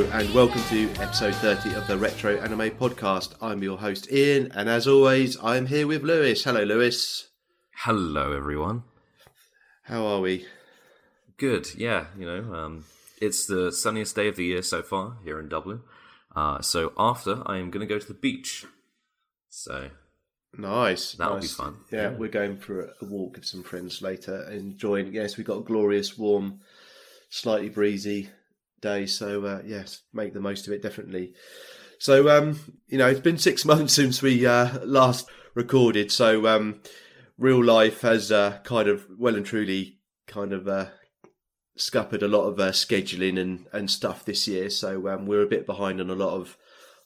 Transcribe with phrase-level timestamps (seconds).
[0.00, 3.34] Hello and welcome to episode 30 of the Retro Anime Podcast.
[3.42, 6.42] I'm your host Ian, and as always, I'm here with Lewis.
[6.42, 7.28] Hello, Lewis.
[7.76, 8.84] Hello, everyone.
[9.82, 10.46] How are we?
[11.36, 11.74] Good.
[11.76, 12.84] Yeah, you know, um,
[13.20, 15.80] it's the sunniest day of the year so far here in Dublin.
[16.34, 18.64] Uh, so after, I am going to go to the beach.
[19.50, 19.90] So
[20.56, 21.12] Nice.
[21.12, 21.42] That'll nice.
[21.42, 21.76] be fun.
[21.92, 22.16] Yeah, Yeah.
[22.16, 25.12] we're going for a- a walk with some friends later, enjoying.
[25.12, 26.60] Yes, we've got a glorious, warm,
[27.28, 28.30] slightly breezy
[28.80, 29.06] day.
[29.06, 30.82] So uh, yes, make the most of it.
[30.82, 31.34] Definitely.
[31.98, 36.10] So um, you know, it's been six months since we uh, last recorded.
[36.12, 36.80] So um,
[37.38, 40.86] real life has uh, kind of well and truly kind of uh,
[41.76, 44.70] scuppered a lot of uh, scheduling and, and stuff this year.
[44.70, 46.56] So um, we're a bit behind on a lot of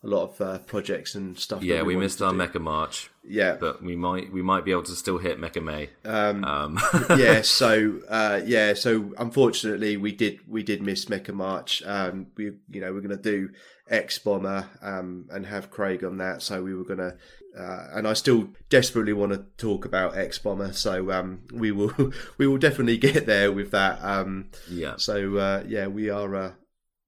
[0.05, 1.63] a lot of uh, projects and stuff.
[1.63, 2.39] yeah, we, wanted missed our do.
[2.39, 5.89] Mecha March, Yeah, but we might we might be able to still hit Mecha May.
[6.05, 6.79] um, Um,
[7.19, 11.83] yeah, so uh, yeah, so unfortunately we did we did miss Mecha March.
[11.87, 13.51] Um, we you know we're going to do
[13.89, 16.43] X Bomber um, and have Craig on that.
[16.43, 17.17] So we were going to,
[17.59, 20.73] uh, and I still desperately want to talk about X Bomber.
[20.75, 21.93] So um, we will
[22.39, 24.05] we will definitely get there with that.
[24.05, 26.57] Um, yeah, so uh, yeah, we are.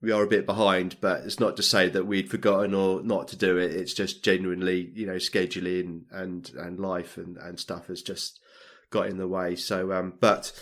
[0.02, 3.28] We are a bit behind, but it's not to say that we'd forgotten or not
[3.28, 3.72] to do it.
[3.72, 8.41] It's just genuinely, you know, scheduling and and life and and stuff has just
[8.91, 9.56] got in the way.
[9.56, 10.53] So, um, but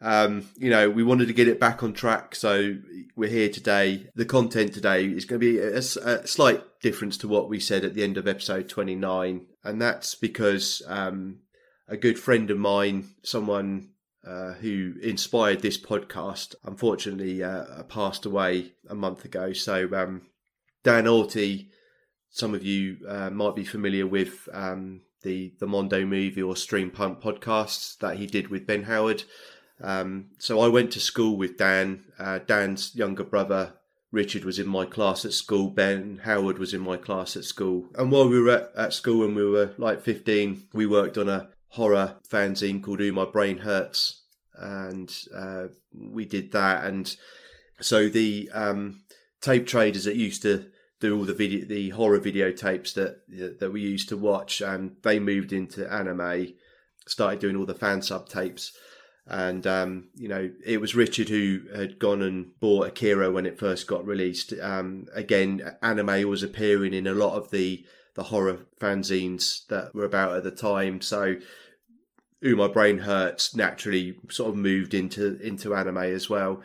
[0.00, 2.34] um, you know, we wanted to get it back on track.
[2.34, 2.76] So
[3.16, 4.08] we're here today.
[4.14, 7.84] The content today is going to be a, a slight difference to what we said
[7.84, 11.40] at the end of episode twenty nine, and that's because um,
[11.88, 13.88] a good friend of mine, someone
[14.26, 19.52] uh, who inspired this podcast, unfortunately uh, passed away a month ago.
[19.52, 20.22] So um,
[20.82, 21.68] Dan Orty,
[22.30, 26.90] some of you uh, might be familiar with um, the the Mondo movie or Stream
[26.90, 29.24] Pump podcasts that he did with Ben Howard.
[29.80, 32.04] Um, so I went to school with Dan.
[32.18, 33.74] Uh, Dan's younger brother
[34.14, 35.68] Richard was in my class at school.
[35.70, 37.88] Ben Howard was in my class at school.
[37.96, 41.28] And while we were at, at school when we were like 15, we worked on
[41.28, 44.22] a horror fanzine called Ooh My Brain Hurts.
[44.56, 46.84] And uh, we did that.
[46.84, 47.14] And
[47.80, 49.02] so the um,
[49.40, 50.66] tape traders that used to
[51.00, 55.18] do all the video, the horror videotapes that that we used to watch, and they
[55.18, 56.54] moved into anime,
[57.06, 58.72] started doing all the fan sub tapes
[59.26, 63.58] and um, you know it was Richard who had gone and bought Akira when it
[63.58, 64.52] first got released.
[64.60, 70.04] Um, again, anime was appearing in a lot of the the horror fanzines that were
[70.04, 71.00] about at the time.
[71.00, 71.36] So,
[72.44, 73.54] Ooh, my brain hurts.
[73.54, 76.62] Naturally, sort of moved into into anime as well.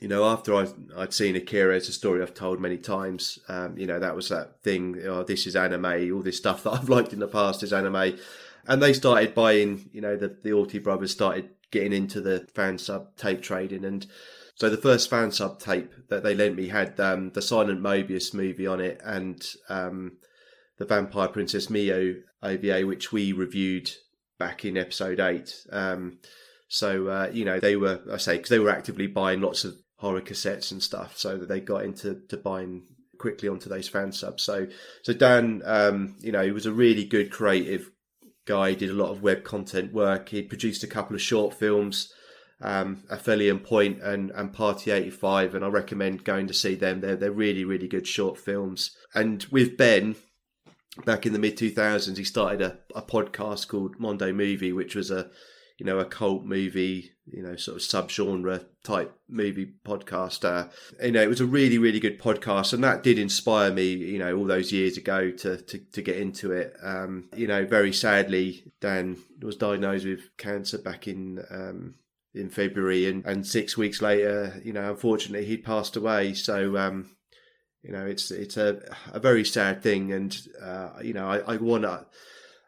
[0.00, 3.38] You know, after I I'd seen Akira, it's a story I've told many times.
[3.48, 5.00] Um, you know, that was that thing.
[5.04, 6.12] Oh, this is anime.
[6.12, 8.18] All this stuff that I've liked in the past is anime.
[8.66, 9.90] And they started buying.
[9.92, 14.06] You know, the the Orty brothers started getting into the fan sub tape trading and
[14.54, 18.32] so the first fan sub tape that they lent me had um, the silent mobius
[18.32, 20.16] movie on it and um,
[20.78, 23.90] the vampire princess Miyu ova which we reviewed
[24.38, 26.18] back in episode 8 um,
[26.68, 29.74] so uh, you know they were i say because they were actively buying lots of
[29.96, 32.84] horror cassettes and stuff so that they got into to buying
[33.18, 34.66] quickly onto those fan subs so
[35.02, 37.90] so dan um, you know he was a really good creative
[38.48, 40.30] guy did a lot of web content work.
[40.30, 42.12] He produced a couple of short films,
[42.62, 47.00] um, Aphelion Point and, and Party 85, and I recommend going to see them.
[47.00, 48.90] They're, they're really, really good short films.
[49.14, 50.16] And with Ben,
[51.04, 55.10] back in the mid 2000s, he started a, a podcast called Mondo Movie, which was
[55.10, 55.30] a,
[55.78, 60.44] you know, a cult movie, you know, sort of subgenre type movie podcast.
[60.44, 60.68] Uh,
[61.02, 64.18] you know, it was a really, really good podcast, and that did inspire me, you
[64.18, 66.76] know, all those years ago to to, to get into it.
[66.82, 71.94] Um, you know, very sadly, Dan was diagnosed with cancer back in um,
[72.34, 76.34] in February, and, and six weeks later, you know, unfortunately, he passed away.
[76.34, 77.10] So, um,
[77.82, 78.80] you know, it's it's a
[79.12, 82.06] a very sad thing, and uh, you know, I, I want to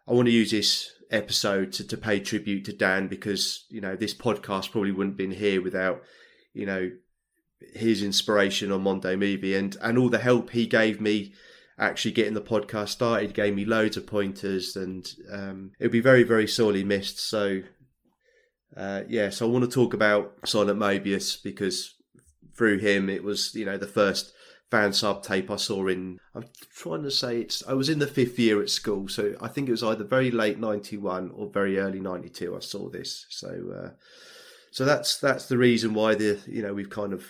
[0.07, 3.97] I want to use this episode to, to pay tribute to Dan because you know
[3.97, 6.03] this podcast probably wouldn't have been here without
[6.55, 6.91] you know
[7.75, 11.35] his inspiration on Mondo Movie and and all the help he gave me
[11.79, 13.35] actually getting the podcast started.
[13.35, 17.19] Gave me loads of pointers and um, it'll be very very sorely missed.
[17.19, 17.63] So
[18.77, 21.95] uh, yeah so I want to talk about Silent Mobius because
[22.57, 24.33] through him it was you know the first
[24.71, 26.45] fan sub tape I saw in I'm
[26.75, 29.69] trying to say it's I was in the fifth year at school so I think
[29.69, 33.27] it was either very late 91 or very early 92 I saw this.
[33.31, 33.91] So uh,
[34.71, 37.27] so that's that's the reason why the you know we've kind of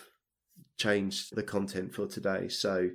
[0.76, 2.48] changed the content for today.
[2.48, 2.90] So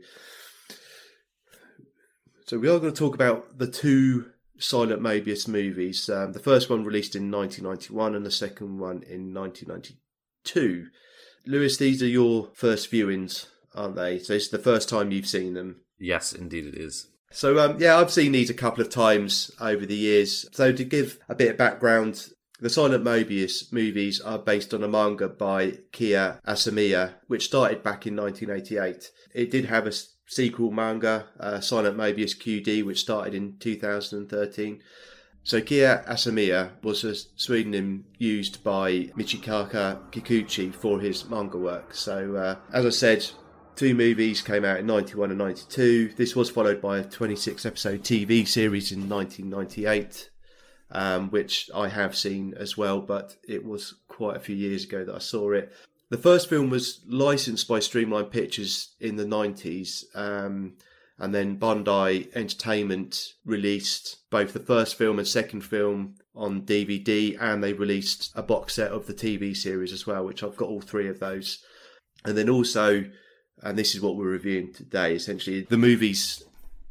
[2.46, 4.28] so we are going to talk about the two
[4.60, 6.08] Silent Mobius movies.
[6.10, 10.88] Um, the first one released in 1991 and the second one in 1992
[11.48, 14.20] Lewis these are your first viewings aren't they?
[14.20, 15.82] So it's the first time you've seen them.
[16.00, 17.08] Yes, indeed it is.
[17.32, 20.46] So um, yeah, I've seen these a couple of times over the years.
[20.52, 22.30] So to give a bit of background,
[22.60, 28.08] the Silent Mobius movies are based on a manga by Kia Asamiya, which started back
[28.08, 29.12] in 1988.
[29.34, 29.94] It did have a
[30.28, 34.82] sequel manga, uh, Silent Mobius QD, which started in 2013.
[35.44, 41.94] So Kia Asamiya was a pseudonym used by Michitaka Kikuchi for his manga work.
[41.94, 43.30] So uh, as I said,
[43.76, 46.14] two movies came out in 91 and 92.
[46.16, 50.30] This was followed by a 26 episode TV series in 1998
[50.92, 55.04] um, which I have seen as well, but it was quite a few years ago
[55.04, 55.74] that I saw it.
[56.10, 60.74] The first film was licensed by Streamline Pictures in the 90s, um,
[61.18, 67.64] and then Bandai Entertainment released both the first film and second film on DVD, and
[67.64, 70.82] they released a box set of the TV series as well, which I've got all
[70.82, 71.64] three of those.
[72.24, 73.06] And then also,
[73.64, 76.44] and this is what we're reviewing today, essentially, the movies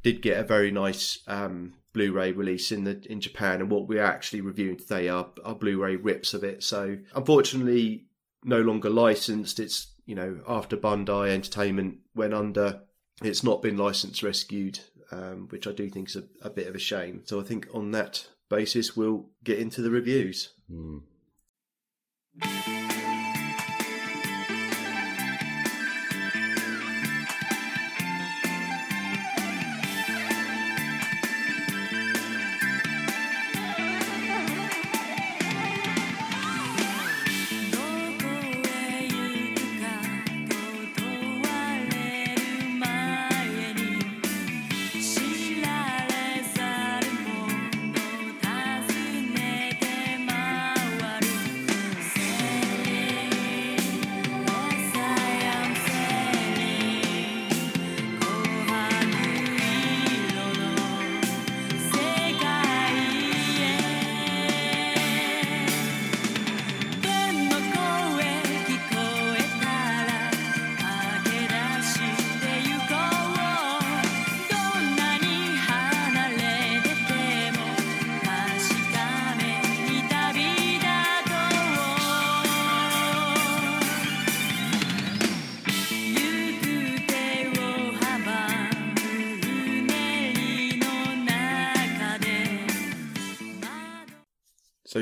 [0.02, 4.02] did get a very nice um, Blu-ray release in the in Japan, and what we're
[4.02, 6.62] actually reviewing today are, are Blu-ray rips of it.
[6.62, 8.06] So unfortunately,
[8.44, 9.61] no longer licensed.
[9.61, 12.82] It's you know after Bandai Entertainment went under,
[13.22, 14.81] it's not been licensed rescued,
[15.12, 17.22] um, which I do think is a, a, bit of a shame.
[17.25, 20.52] So I think on that basis, we'll get into the reviews.
[20.70, 21.02] Mm.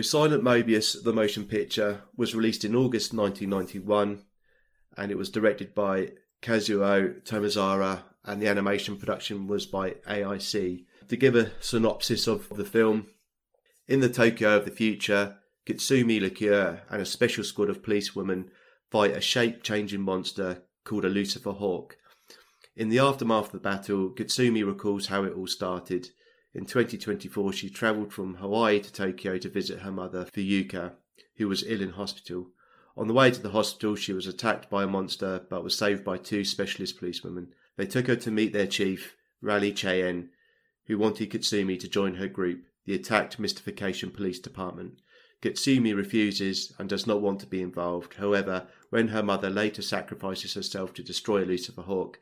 [0.02, 4.22] Silent Mobius, the motion picture, was released in August 1991
[4.96, 6.10] and it was directed by
[6.40, 10.84] Kazuo Tomizawa and the animation production was by AIC.
[11.08, 13.08] To give a synopsis of the film,
[13.88, 18.50] in the Tokyo of the future, Katsumi Liqueur and a special squad of policewomen
[18.90, 21.96] fight a shape changing monster called a Lucifer Hawk.
[22.76, 26.08] In the aftermath of the battle, Katsumi recalls how it all started
[26.54, 30.92] in 2024, she travelled from Hawaii to Tokyo to visit her mother, Fuyuka,
[31.36, 32.50] who was ill in hospital.
[32.96, 36.04] On the way to the hospital, she was attacked by a monster but was saved
[36.04, 37.54] by two specialist policewomen.
[37.76, 40.28] They took her to meet their chief, Rally Cheyenne,
[40.86, 45.00] who wanted Katsumi to join her group, the attacked Mystification Police Department.
[45.40, 48.14] Katsumi refuses and does not want to be involved.
[48.14, 52.18] However, when her mother later sacrifices herself to destroy Lucifer Hawk,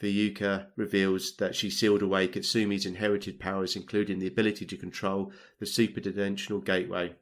[0.00, 5.66] Fuyuka reveals that she sealed away Katsumi's inherited powers, including the ability to control the
[5.66, 7.14] superdimensional gateway.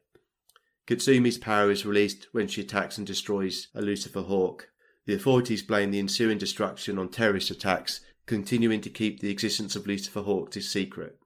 [0.87, 4.69] Katsumi's power is released when she attacks and destroys a Lucifer Hawk.
[5.07, 9.87] The authorities blame the ensuing destruction on terrorist attacks, continuing to keep the existence of
[9.87, 11.19] Lucifer Hawk a secret.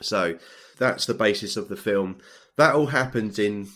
[0.00, 0.38] So
[0.78, 2.18] that's the basis of the film.
[2.56, 3.68] That all happens in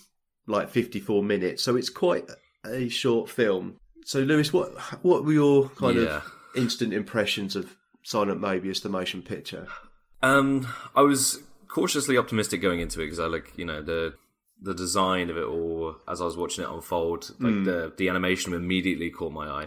[0.46, 2.28] like 54 minutes, so it's quite
[2.64, 3.76] a short film.
[4.04, 4.72] So, Lewis, what
[5.02, 6.16] what were your kind yeah.
[6.16, 9.66] of instant impressions of Silent Mobius, the motion picture?
[10.22, 14.14] Um, I was cautiously optimistic going into it because I like you know the
[14.60, 17.34] the design of it all as I was watching it unfold.
[17.38, 17.64] Like mm.
[17.64, 19.66] the the animation immediately caught my eye.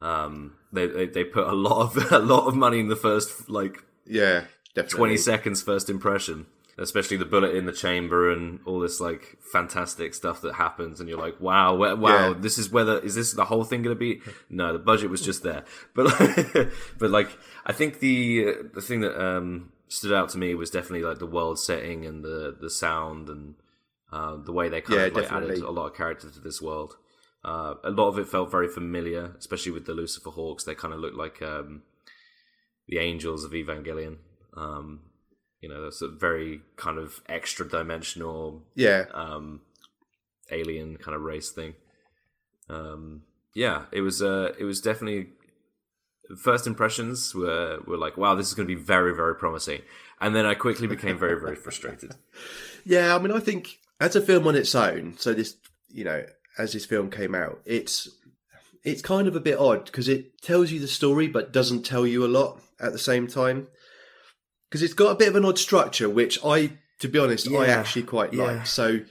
[0.00, 3.48] Um, they, they they put a lot of a lot of money in the first
[3.48, 4.44] like yeah
[4.74, 4.98] definitely.
[4.98, 6.46] twenty seconds first impression
[6.78, 11.08] especially the bullet in the chamber and all this like fantastic stuff that happens and
[11.08, 12.34] you're like wow wow yeah.
[12.36, 14.20] this is whether is this the whole thing going to be?
[14.50, 15.64] No the budget was just there.
[15.94, 16.06] But
[16.98, 17.28] but like
[17.66, 21.26] i think the the thing that um stood out to me was definitely like the
[21.26, 23.54] world setting and the the sound and
[24.12, 26.62] uh, the way they kind yeah, of like added a lot of character to this
[26.62, 26.96] world.
[27.44, 30.64] Uh, a lot of it felt very familiar especially with the lucifer hawks.
[30.64, 31.82] They kind of looked like um
[32.88, 34.16] the angels of evangelion.
[34.56, 35.00] Um
[35.64, 39.62] you know, that's a very kind of extra dimensional, yeah, um,
[40.50, 41.72] alien kind of race thing.
[42.68, 43.22] Um,
[43.54, 45.28] yeah, it was uh, it was definitely
[46.36, 49.80] first impressions were were like, wow, this is going to be very very promising,
[50.20, 52.12] and then I quickly became very very frustrated.
[52.86, 55.56] Yeah, I mean, I think as a film on its own, so this,
[55.88, 56.26] you know,
[56.58, 58.10] as this film came out, it's
[58.82, 62.06] it's kind of a bit odd because it tells you the story but doesn't tell
[62.06, 63.68] you a lot at the same time.
[64.74, 67.68] Because it's got a bit of an odd structure, which I, to be honest, I
[67.68, 68.42] actually quite yeah.
[68.42, 68.66] like.
[68.66, 69.02] So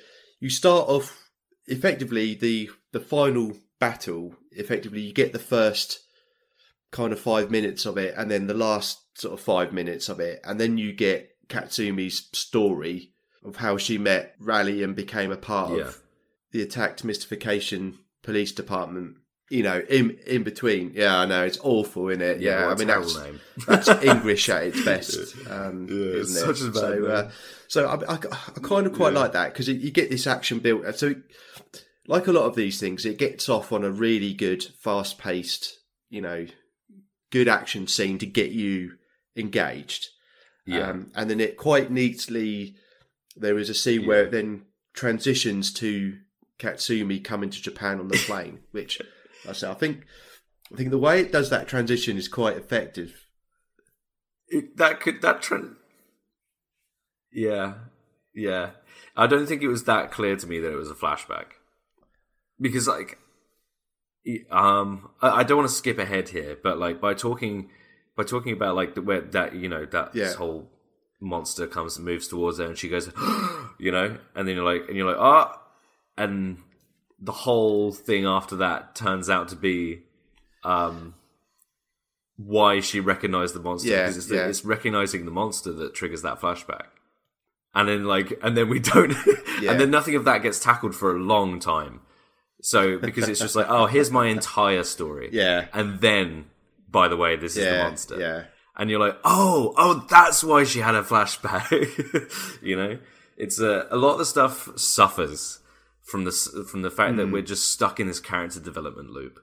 [0.42, 1.30] you start off
[1.68, 4.36] effectively the the final battle.
[4.52, 6.02] Effectively, you get the first
[6.92, 10.20] kind of five minutes of it, and then the last sort of five minutes of
[10.20, 13.14] it, and then you get Katsumi's story
[13.46, 15.84] of how she met Rally and became a part Yeah.
[15.86, 16.02] of
[16.52, 19.16] the attacked mystification police department.
[19.50, 22.40] You know, in in between, yeah, I know it's awful, isn't it?
[22.42, 23.40] Yeah, what I mean that's name.
[23.68, 26.40] that's English at its best, um, Yeah, it's it?
[26.40, 27.12] such a bad so, name.
[27.12, 27.30] uh,
[27.68, 29.20] so I, I, I kind of quite Yeah.
[29.20, 30.96] like that because you get this action built.
[30.96, 31.16] So,
[32.08, 35.78] like a lot of these things, it gets off on a really good, fast paced,
[36.10, 36.48] you know,
[37.32, 38.94] good action scene to get you
[39.36, 40.08] engaged.
[40.66, 42.76] Yeah, Um, and then it quite neatly,
[43.36, 46.18] there is a scene where it then transitions to
[46.60, 49.02] Katsumi coming to Japan on the plane, which
[49.48, 50.06] I say, I think,
[50.72, 53.28] I think the way it does that transition is quite effective.
[54.48, 55.76] It- that could that trend.
[57.32, 57.74] Yeah,
[58.34, 58.72] yeah.
[59.16, 61.46] I don't think it was that clear to me that it was a flashback
[62.60, 63.18] because, like,
[64.50, 67.70] um, I, I don't want to skip ahead here, but like by talking
[68.16, 70.26] by talking about like the, where that you know that Yeah.
[70.26, 70.70] this whole
[71.20, 73.08] monster comes and moves towards her, and she goes,
[73.80, 75.60] you know, and then you're like, and you're like, ah,
[76.18, 76.60] and
[77.24, 80.02] the whole thing after that turns out to be,
[80.64, 81.16] um,
[82.36, 84.48] why she recognized the monster Yeah, because it's, yeah.
[84.48, 86.88] it's recognizing the monster that triggers that flashback.
[87.74, 89.16] And then like, and then we don't,
[89.62, 89.72] Yeah.
[89.72, 92.02] and then nothing of that gets tackled for a long time.
[92.62, 95.68] So because it's just like, oh, here's my entire story, Yeah.
[95.74, 96.46] and then,
[96.90, 98.44] by the way, this is the monster, yeah.
[98.78, 101.70] and you're like, oh, oh, that's why she had a flashback.
[102.62, 103.00] you know,
[103.36, 105.60] it's a a lot of the stuff suffers
[106.04, 106.32] from the
[106.70, 107.18] from the fact Hmm.
[107.18, 109.40] that we're just stuck in this character development loop.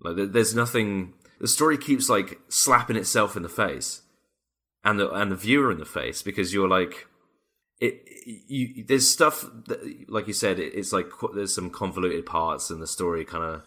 [0.00, 1.14] Like, there's nothing.
[1.40, 4.02] The story keeps like slapping itself in the face,
[4.84, 7.06] and the and the viewer in the face because you're like,
[7.80, 8.02] it.
[8.46, 12.82] You there's stuff that, like you said, it, it's like there's some convoluted parts, and
[12.82, 13.62] the story kind of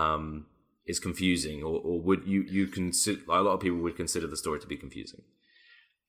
[0.00, 0.46] um,
[0.86, 4.36] is confusing, or, or would you you consider a lot of people would consider the
[4.36, 5.22] story to be confusing.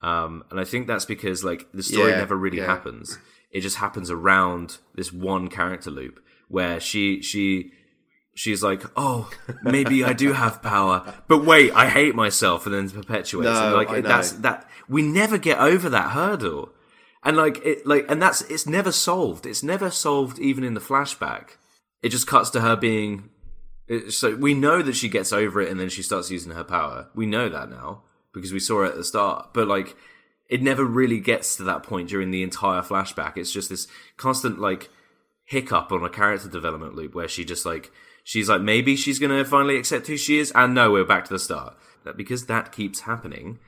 [0.01, 2.65] Um, and I think that's because like the story Yeah, never really yeah.
[2.65, 3.17] happens.
[3.53, 6.19] It just happens around this one character loop
[6.49, 7.71] where she she
[8.35, 9.29] she's like, oh,
[9.63, 13.45] maybe I do have power, but wait, I hate myself, and then perpetuates.
[13.45, 14.07] No, and like I know.
[14.09, 16.69] that's that we never get over that hurdle,
[17.23, 19.45] and like it like and that's it's never solved.
[19.45, 21.57] It's never solved even in the flashback.
[22.01, 23.29] It just cuts to her being.
[24.09, 27.09] So we know that she gets over it, and then she starts using her power.
[27.13, 29.53] We know that now because we saw it at the start.
[29.53, 29.95] But like,
[30.49, 33.37] it never really gets to that point during the entire flashback.
[33.37, 34.89] It's just this constant like
[35.45, 37.91] hiccup on a character development loop where she just like
[38.23, 41.33] she's like maybe she's gonna finally accept who she is, and no, we're back to
[41.33, 41.75] the start.
[42.05, 43.59] That because that keeps happening,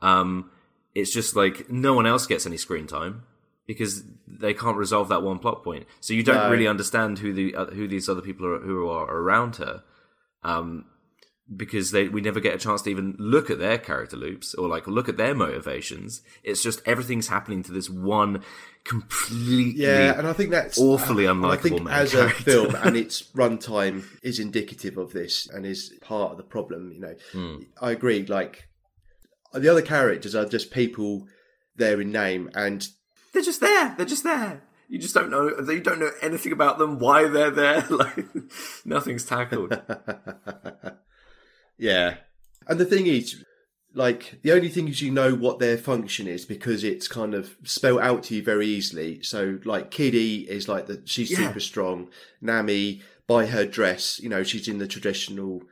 [0.00, 0.50] um,
[0.94, 3.24] it's just like no one else gets any screen time
[3.66, 5.86] because they can't resolve that one plot point.
[6.00, 6.50] So you don't No.
[6.50, 9.82] really understand who the uh, who these other people are who are around her.
[10.42, 10.84] Um,
[11.54, 14.68] because they we never get a chance to even look at their character loops or
[14.68, 16.22] like look at their motivations.
[16.42, 18.42] It's just everything's happening to this one
[18.84, 22.36] completely Yeah, and I think that's awfully I unlikable think as character.
[22.38, 26.90] a film and its runtime is indicative of this and is part of the problem.
[26.92, 27.56] You know, Hmm.
[27.80, 28.24] I agree.
[28.26, 28.68] Like
[29.52, 31.28] the other characters are just people
[31.76, 32.88] there in name, and
[33.32, 33.94] they're just there.
[33.96, 34.62] They're just there.
[34.88, 35.48] You just don't know.
[35.68, 36.98] You don't know anything about them.
[36.98, 37.84] Why they're there?
[37.90, 38.24] Like
[38.84, 39.78] nothing's tackled.
[41.78, 42.16] yeah.
[42.68, 43.44] And the thing is,
[43.94, 47.56] like the only thing is you know what their function is because it's kind of
[47.64, 49.22] spelled out to you very easily.
[49.22, 51.38] So like Kiddy is like that, she's Yeah.
[51.48, 52.08] super strong.
[52.40, 55.62] Nami by her dress, you know, she's in the traditional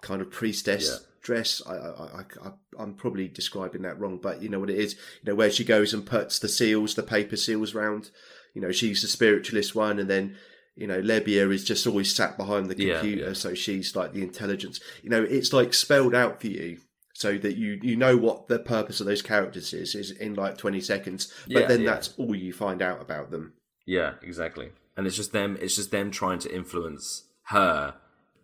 [0.00, 1.06] kind of priestess Yeah.
[1.22, 1.60] dress.
[1.66, 1.88] I, I,
[2.20, 4.94] I, I, I'm probably describing that wrong, but you know what it is.
[5.22, 8.10] You know where she goes and puts the seals, the paper seals round.
[8.54, 10.36] You know she's the spiritualist one, and then
[10.76, 13.32] you know Lebia is just always sat behind the Yeah, computer, yeah.
[13.32, 14.80] so she's like the intelligence.
[15.02, 16.78] You know it's like spelled out for you.
[17.16, 20.56] So that you you know what the purpose of those characters is is in like
[20.58, 21.90] twenty seconds, but Yeah, then yeah.
[21.92, 23.52] that's all you find out about them.
[23.86, 24.70] Yeah, exactly.
[24.96, 25.56] And it's just them.
[25.60, 27.94] It's just them trying to influence her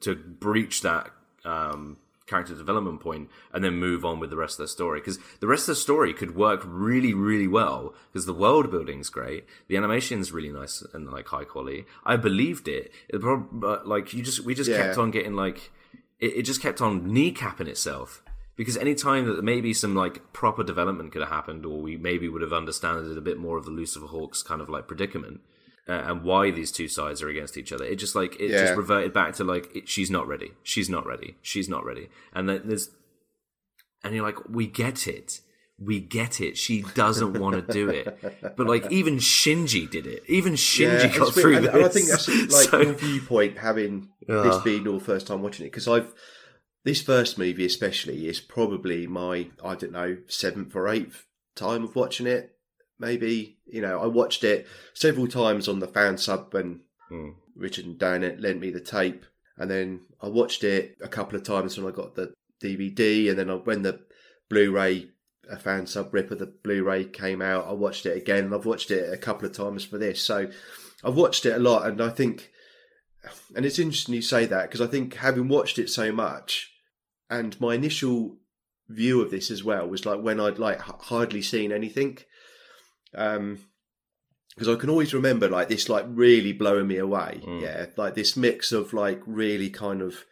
[0.03, 1.11] to breach that
[1.45, 1.97] um,
[2.31, 5.01] character development point and then move on with the rest of the story.
[5.01, 9.11] Because the rest of the story could work really really well because the world building's
[9.11, 11.85] great the animation's really nice and like high quality.
[12.05, 13.21] I believed it, it
[13.53, 14.79] but like you just we just Yeah.
[14.83, 15.71] kept on getting like
[16.19, 18.23] it, it just kept on kneecapping itself.
[18.57, 22.29] Because any time that maybe some like proper development could have happened or we maybe
[22.29, 25.41] would have understood it a bit more of the lucifer hawks kind of like predicament
[25.91, 27.85] uh, and why these two sides are against each other.
[27.85, 28.65] It just like it Yeah.
[28.65, 30.53] just reverted back to like it, she's not ready.
[30.63, 31.37] She's not ready.
[31.43, 32.09] She's not ready.
[32.33, 32.91] And then there's
[34.05, 35.41] and you're like we get it.
[35.83, 36.59] We get it.
[36.59, 38.07] She doesn't want to do it.
[38.57, 40.23] But like even shinji did it.
[40.29, 43.59] Even shinji Yeah, got through and, this and I think that's like So- your viewpoint
[43.59, 46.13] having this being your first time watching it because I've
[46.85, 51.97] this first movie especially is probably my I don't know seventh or eighth time of
[51.97, 52.57] watching it.
[53.00, 56.80] Maybe you know I watched it several times on the fan sub when
[57.11, 57.35] Mm.
[57.57, 59.26] Richard and Dan lent me the tape,
[59.59, 63.37] and then I watched it a couple of times when I got the DVD, and
[63.37, 63.99] then I, when the
[64.49, 65.09] Blu-ray
[65.50, 68.64] a fan sub rip of the Blu-ray came out, I watched it again, and I've
[68.64, 70.23] watched it a couple of times for this.
[70.23, 70.49] So
[71.02, 72.52] I've watched it a lot, and I think,
[73.57, 76.73] and it's interesting you say that because I think having watched it so much,
[77.28, 78.37] and my initial
[78.88, 82.19] view of this as well was like when I'd like h- hardly seen anything,
[83.14, 83.59] um,
[84.55, 87.62] because I can always remember like this like really blowing me away, Mm.
[87.62, 90.25] yeah, like this mix of like really kind of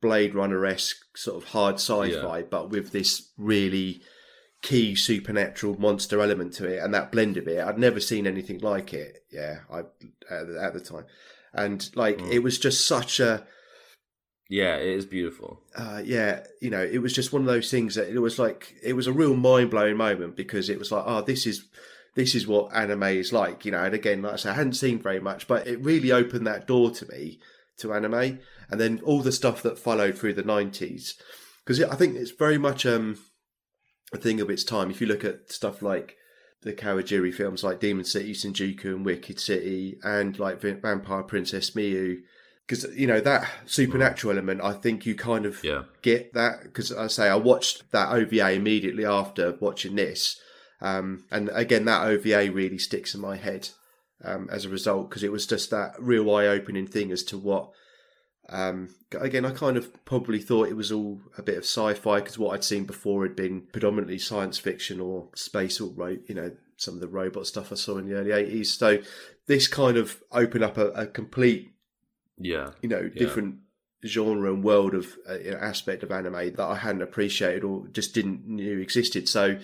[0.00, 4.02] Blade Runner esque sort of hard sci-fi, but with this really
[4.62, 8.58] key supernatural monster element to it, and that blend of it, I'd never seen anything
[8.60, 9.24] like it.
[9.30, 11.06] Yeah, I at, the- at the time,
[11.54, 12.32] and like Mm.
[12.32, 13.46] it was just such a
[14.50, 17.94] yeah it is beautiful uh, yeah, you know, it was just one of those things
[17.94, 21.04] that it was like it was a real mind blowing moment because it was like,
[21.06, 21.64] oh, this is
[22.14, 23.82] this is what anime is like, you know.
[23.82, 26.66] And again, like I said, I hadn't seen very much, but it really opened that
[26.66, 27.38] door to me
[27.78, 28.38] to anime,
[28.70, 31.14] and then all the stuff that followed through the nineties,
[31.64, 33.18] because I think it's very much um
[34.12, 34.90] a thing of its time.
[34.90, 36.16] If you look at stuff like
[36.62, 42.18] the Kawajiri films like Demon City, Shinjuku, and Wicked City, and like Vampire Princess Miyu,
[42.66, 44.60] because you know that supernatural element.
[44.62, 48.52] I think you kind of yeah get that because I say I watched that OVA
[48.52, 50.40] immediately after watching this,
[50.82, 53.70] um, and again that OVA really sticks in my head
[54.24, 57.70] um, as a result because it was just that real eye-opening thing as to what.
[58.48, 62.38] Um, again, I kind of probably thought it was all a bit of sci-fi because
[62.38, 66.50] what I'd seen before had been predominantly science fiction or space or ro- you know
[66.76, 68.72] some of the robot stuff I saw in the early eighties.
[68.72, 68.98] So
[69.46, 71.72] this kind of opened up a, a complete
[72.36, 73.56] yeah you know, different
[74.04, 77.86] genre and world of uh, you know, aspect of anime that I hadn't appreciated or
[77.88, 79.28] just didn't knew existed.
[79.28, 79.58] So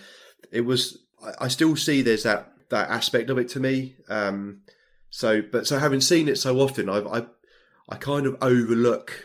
[0.52, 0.98] it was.
[1.24, 3.96] I, I still see there's that that aspect of it to me.
[4.08, 4.60] Um,
[5.10, 7.26] so, but so having seen it so often, I've I
[7.88, 9.24] I kind of overlook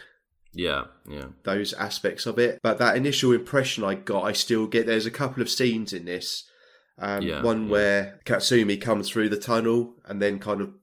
[0.53, 2.59] yeah yeah those aspects of it.
[2.61, 4.85] But that initial impression I got, I still get.
[4.85, 6.49] There's a couple of scenes in this.
[6.99, 7.71] Um, Yeah, one yeah.
[7.71, 10.73] where Katsumi comes through the tunnel and then kind of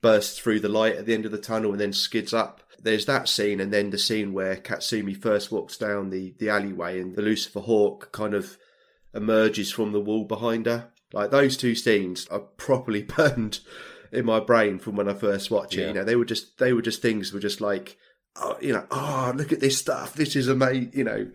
[0.00, 2.62] bursts through the light at the end of the tunnel and then skids up.
[2.80, 7.00] There's that scene, and then the scene where Katsumi first walks down the, the alleyway
[7.00, 8.56] and the Lucifer Hawk kind of
[9.14, 10.88] emerges from the wall behind her.
[11.12, 13.60] Like those two scenes are properly burned
[14.12, 15.80] in my brain from when I first watched it.
[15.80, 15.86] Yeah.
[15.88, 17.96] You know, they were just they were just things were just like,
[18.36, 20.14] oh, you know, oh look at this stuff.
[20.14, 20.92] This is amazing.
[20.94, 21.30] You know,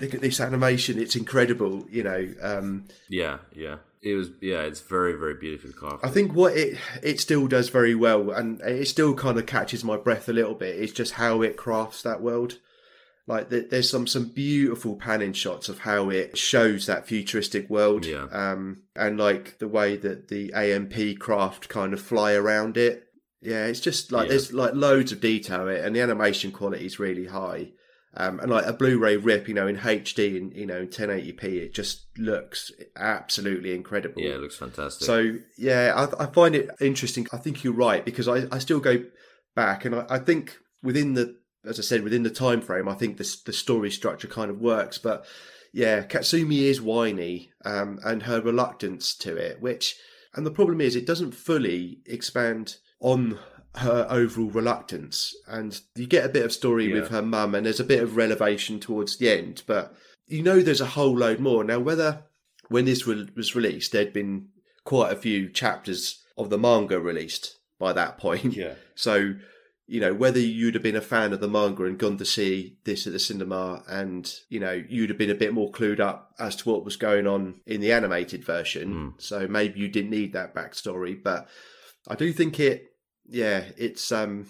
[0.00, 0.98] look at this animation.
[0.98, 1.86] It's incredible.
[1.90, 6.32] You know, um, yeah yeah it was yeah it's very very beautiful crafted I think
[6.32, 10.28] what it it still does very well, and it still kind of catches my breath
[10.28, 10.76] a little bit.
[10.76, 12.58] Is just how it crafts that world.
[13.28, 18.06] Like there- there's some some beautiful panning shots of how it shows that futuristic world,
[18.06, 18.26] Yeah.
[18.30, 23.02] um, and like the way that the AMP craft kind of fly around it.
[23.42, 24.30] Yeah, it's just like Yeah.
[24.30, 27.72] there's like loads of detail it, and the animation quality is really high.
[28.18, 31.42] Um, and like a Blu-ray rip, you know, in HD and you know in 1080p,
[31.58, 34.22] it just looks absolutely incredible.
[34.22, 37.26] yeah it looks fantastic So yeah, I, I find it interesting.
[37.32, 39.04] I think you're right because I, I still go
[39.54, 41.36] back and I, I think within the
[41.66, 44.60] as I said within the time frame, I think the the story structure kind of
[44.60, 44.98] works.
[44.98, 45.24] But
[45.72, 49.96] yeah, Katsumi is whiny um, and her reluctance to it, which
[50.34, 53.38] and the problem is it doesn't fully expand on
[53.76, 57.80] her overall reluctance, and you get a bit of story with her mum, and there's
[57.80, 59.94] a bit of relevation towards the end, but
[60.26, 61.78] you know there's a whole load more now.
[61.78, 62.24] Whether
[62.68, 64.48] when this re- was released, there'd been
[64.84, 68.54] quite a few chapters of the manga released by that point.
[68.56, 69.34] yeah So,
[69.88, 72.76] you know, whether you'd have been a fan of the manga and gone to see
[72.84, 76.34] this at the cinema and, you know, you'd have been a bit more clued up
[76.40, 79.14] as to what was going on in the animated version.
[79.18, 81.22] So maybe you didn't need that backstory.
[81.22, 81.48] But
[82.08, 82.86] I do think it,
[83.28, 84.48] yeah, it's, um,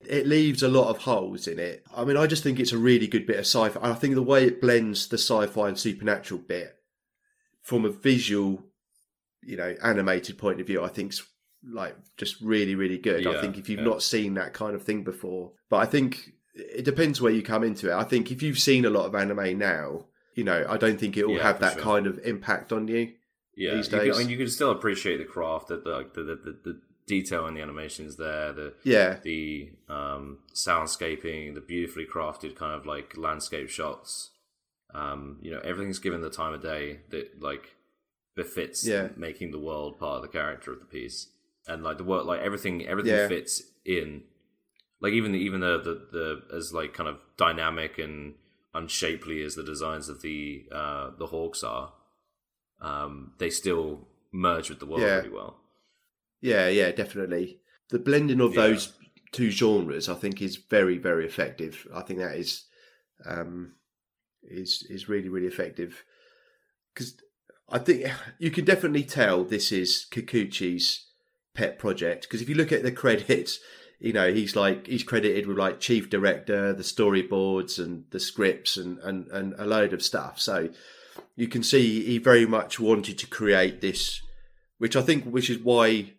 [0.00, 1.84] it leaves a lot of holes in it.
[1.94, 3.78] I mean, I just think it's a really good bit of sci-fi.
[3.80, 6.74] I think the way it blends the sci-fi and supernatural bit
[7.62, 8.64] from a visual,
[9.42, 11.22] you know, animated point of view, I think's
[11.64, 13.26] like just really, really good.
[13.26, 13.86] I think if you've yeah.
[13.86, 17.62] not seen that kind of thing before, but I think it depends where you come
[17.64, 17.94] into it.
[17.94, 21.16] I think if you've seen a lot of anime now, you know, I don't think
[21.16, 21.82] it will Yeah, have that sure.
[21.82, 23.12] kind of impact on you.
[23.56, 24.12] yeah, these you can.
[24.12, 27.46] I mean, you can still appreciate the craft, the the, the, the, the, the detail
[27.46, 33.16] in the animations there, the Yeah, the um, soundscaping, the beautifully crafted kind of like
[33.16, 34.30] landscape shots.
[34.94, 37.74] Um, you know, everything's given the time of day that like
[38.34, 39.08] befits Yeah.
[39.16, 41.28] making the world part of the character of the piece,
[41.66, 43.28] and like the work, like everything, everything Yeah.
[43.28, 44.24] fits in.
[45.00, 46.06] Like even the even the, the
[46.50, 48.34] the as like kind of dynamic and
[48.74, 51.92] unshapely as the designs of the uh, the hawks are,
[52.80, 55.16] um, they still merge with the world Yeah.
[55.16, 55.58] really well.
[56.40, 57.60] yeah, yeah, definitely.
[57.90, 58.62] The blending of Yeah.
[58.62, 58.92] those
[59.32, 61.86] two genres, I think, is very, very effective.
[61.94, 62.64] I think that is
[63.24, 63.74] um,
[64.42, 66.04] is is really, really effective
[66.94, 67.16] because
[67.68, 68.06] I think
[68.38, 71.06] you can definitely tell this is Kikuchi's
[71.54, 73.58] pet project because if you look at the credits,
[74.00, 78.76] you know he's like he's credited with like chief director, the storyboards, and the scripts,
[78.76, 80.40] and and and a load of stuff.
[80.40, 80.70] So
[81.36, 84.20] you can see he very much wanted to create this,
[84.78, 86.12] which I think, which is why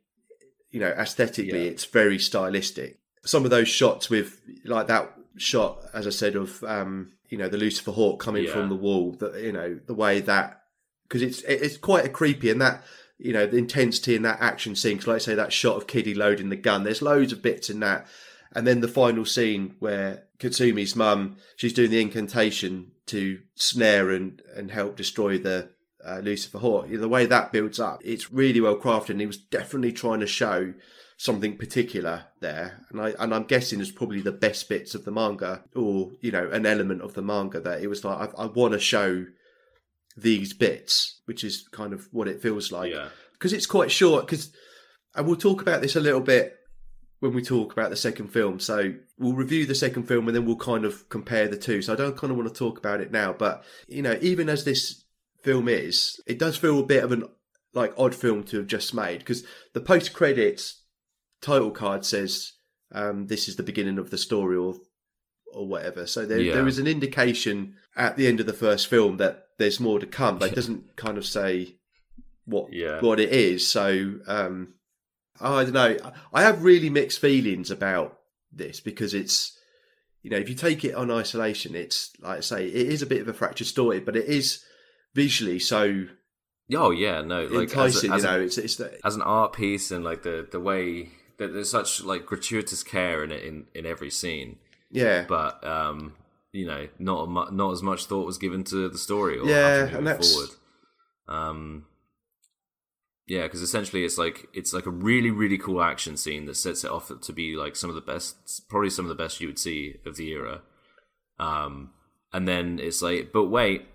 [0.72, 1.72] you know aesthetically Yeah.
[1.72, 3.00] it's very stylistic.
[3.26, 7.48] Some of those shots with like that shot, as I said, of um, you know
[7.50, 8.54] the Lucifer Hawk coming Yeah.
[8.54, 9.14] from the wall.
[9.20, 10.62] That you know the way that
[11.04, 12.84] because it's it's quite a creepy and that
[13.24, 14.98] you know the intensity in that action scene.
[14.98, 16.84] 'cause like I say, that shot of Kiddy loading the gun.
[16.84, 18.06] There's loads of bits in that,
[18.52, 24.42] and then the final scene where Katsumi's mum she's doing the incantation to snare and
[24.56, 25.70] and help destroy the
[26.06, 26.90] uh, Lucifer Hawk.
[26.90, 29.12] The way that builds up, it's really well crafted.
[29.12, 30.74] And he was definitely trying to show
[31.16, 35.12] something particular there, and I and I'm guessing it's probably the best bits of the
[35.12, 38.46] manga, or you know, an element of the manga that it was like I, I
[38.48, 39.26] want to show
[40.16, 44.26] these bits, which is kind of what it feels like yeah, because it's quite short.
[44.26, 44.52] Because
[45.16, 46.56] and we'll talk about this a little bit
[47.20, 48.60] when we talk about the second film.
[48.60, 51.82] So we'll review the second film and then we'll kind of compare the two.
[51.82, 54.50] So I don't kind of want to talk about it now, but you know, even
[54.50, 55.06] as this
[55.42, 57.24] film is, it does feel a bit of an
[57.74, 60.84] like odd film to have just made because the post credits
[61.42, 62.54] title card says
[62.92, 64.76] um, this is the beginning of the story or
[65.54, 66.08] or whatever.
[66.08, 66.56] So there, Yeah.
[66.56, 70.06] there is an indication at the end of the first film that there's more to
[70.06, 71.76] come, but it doesn't kind of say
[72.46, 73.00] what Yeah.
[73.02, 73.68] what it is.
[73.68, 74.74] So um,
[75.40, 75.98] I don't know.
[76.34, 78.18] I have really mixed feelings about
[78.52, 79.58] this because it's
[80.22, 83.06] you know if you take it on isolation, it's like I say, it is a
[83.08, 84.64] bit of a fractured story, but it is
[85.14, 86.06] visually so
[86.76, 88.12] oh yeah, no, like as, enticing.
[88.12, 90.60] a, as, you a- it's it's the, as an art piece and like the the
[90.60, 94.58] way that there's such like gratuitous care in it in, in every scene,
[94.92, 95.26] yeah.
[95.28, 96.14] but um,
[96.54, 99.88] you know, not mu- not as much thought was given to the story or Yeah,
[99.88, 100.50] how to move forward.
[101.28, 101.86] Um,
[103.28, 106.84] yeah, because essentially it's like it's like a really really cool action scene that sets
[106.84, 109.48] it off to be like some of the best, probably some of the best you
[109.48, 110.62] would see of the era.
[111.40, 111.92] Um,
[112.32, 113.88] and then it's like, but wait,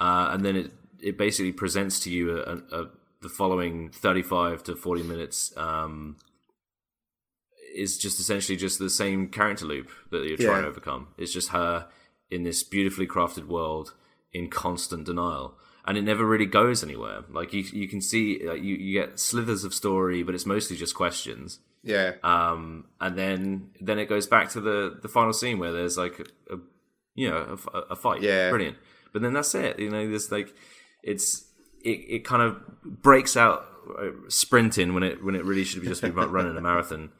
[0.00, 4.22] uh, and then it it basically presents to you a, a, a, the following thirty
[4.22, 5.56] five to forty minutes.
[5.56, 6.16] Um,
[7.74, 10.60] is just essentially just the same character loop that you're trying Yeah.
[10.62, 11.08] to overcome.
[11.18, 11.88] It's just her
[12.30, 13.94] in this beautifully crafted world
[14.32, 15.54] in constant denial,
[15.86, 17.24] and it never really goes anywhere.
[17.30, 20.76] Like you, you can see, like, you you get slithers of story, but it's mostly
[20.76, 21.58] just questions.
[21.82, 22.12] yeah.
[22.22, 26.20] Um, and then then it goes back to the the final scene where there's like
[26.50, 26.58] a, a
[27.14, 28.22] you know a a fight.
[28.22, 28.50] Yeah.
[28.50, 28.76] brilliant.
[29.12, 29.78] But then that's it.
[29.78, 30.54] You know, there's like
[31.02, 31.44] it's
[31.84, 33.66] it, it kind of breaks out
[33.98, 37.10] uh, sprinting when it when it really should be just be running a marathon.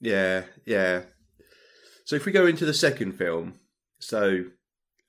[0.00, 1.02] Yeah, yeah.
[2.04, 3.54] So if we go into the second film,
[3.98, 4.44] so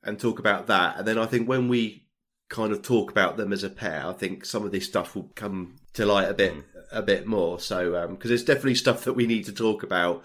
[0.04, 2.08] and talk about that, and then I think when we
[2.50, 5.32] kind of talk about them as a pair, I think some of this stuff will
[5.36, 6.64] come to light a bit, mm.
[6.92, 7.60] a bit more.
[7.60, 10.24] So um, because there's definitely stuff that we need to talk about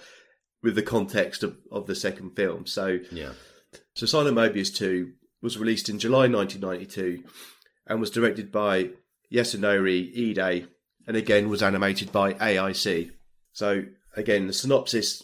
[0.62, 2.66] with the context of, of the second film.
[2.66, 3.32] So Yeah,
[3.94, 7.22] so Silent Mobius 2 was released in July 1992
[7.86, 8.90] and was directed by
[9.32, 10.68] Yasunori Ide
[11.06, 13.10] and again was animated by AIC.
[13.52, 13.84] So
[14.16, 15.22] again, the synopsis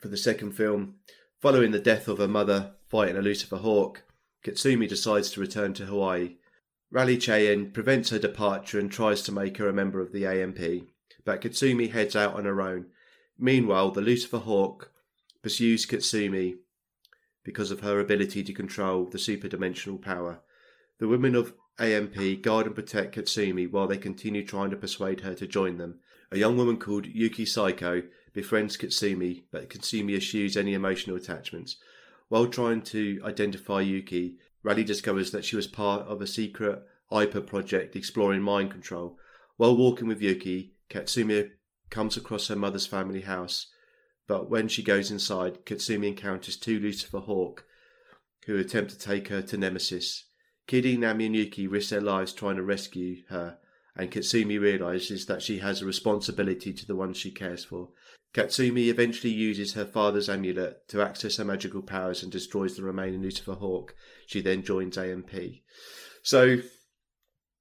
[0.00, 0.96] for the second film,
[1.40, 4.04] following the death of her mother fighting a Lucifer Hawk,
[4.44, 6.36] Katsumi decides to return to Hawaii.
[6.90, 10.86] Rally Cheyenne prevents her departure and tries to make her a member of the AMP,
[11.24, 12.86] but Katsumi heads out on her own.
[13.38, 14.92] Meanwhile, the Lucifer Hawk
[15.42, 16.56] pursues Katsumi
[17.44, 20.40] because of her ability to control the superdimensional power.
[20.98, 25.34] The women of AMP guard and protect Katsumi while they continue trying to persuade her
[25.34, 26.00] to join them.
[26.30, 28.04] a young woman called Yuki Saiko
[28.36, 31.76] befriends Katsumi, but Katsumi eschews any emotional attachments.
[32.28, 37.46] While trying to identify Yuki, Rally discovers that she was part of a secret IPA
[37.46, 39.18] project exploring mind control.
[39.56, 41.50] While walking with Yuki, Katsumi
[41.88, 43.68] comes across her mother's family house,
[44.28, 47.64] but when she goes inside, Katsumi encounters two Lucifer Hawk
[48.44, 50.24] who attempt to take her to Nemesis.
[50.66, 53.58] Kiddy, Nami, and Yuki risk their lives trying to rescue her,
[53.96, 57.88] and Katsumi realizes that she has a responsibility to the ones she cares for.
[58.34, 63.22] Katsumi eventually uses her father's amulet to access her magical powers and destroys the remaining
[63.22, 63.94] Lucifer Hawk.
[64.26, 65.30] She then joins AMP.
[66.22, 66.58] So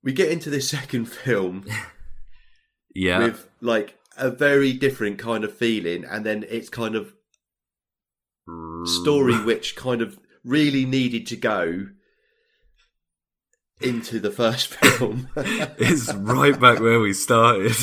[0.04, 1.66] we get into this second film
[2.96, 3.20] Yeah.
[3.20, 7.14] with like a very different kind of feeling, and then it's kind of
[8.86, 11.88] story which kind of really needed to go
[13.82, 15.28] into the first film.
[15.36, 17.76] It's right back where we started.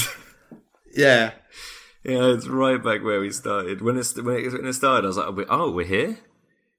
[0.97, 1.33] yeah,
[2.05, 3.81] Yeah, it's right back where we started.
[3.81, 6.19] When it when it, when it started, I was like, "Oh, oh we're here,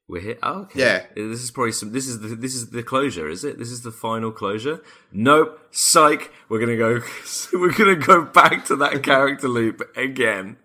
[0.07, 0.79] we're here." Oh, okay.
[0.79, 1.05] Yeah.
[1.15, 1.93] this is probably some.
[1.93, 3.57] This is the this is the closure, is it?
[3.57, 4.81] This is the final closure.
[5.13, 6.31] Nope, psych.
[6.49, 7.01] We're gonna go.
[7.53, 10.57] We're gonna go back to that character loop again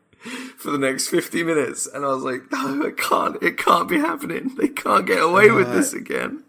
[0.56, 1.86] for the next fifty minutes.
[1.86, 3.40] And I was like, "No, it can't.
[3.40, 4.56] It can't be happening.
[4.56, 5.74] They can't get away with uh.
[5.74, 6.42] this again."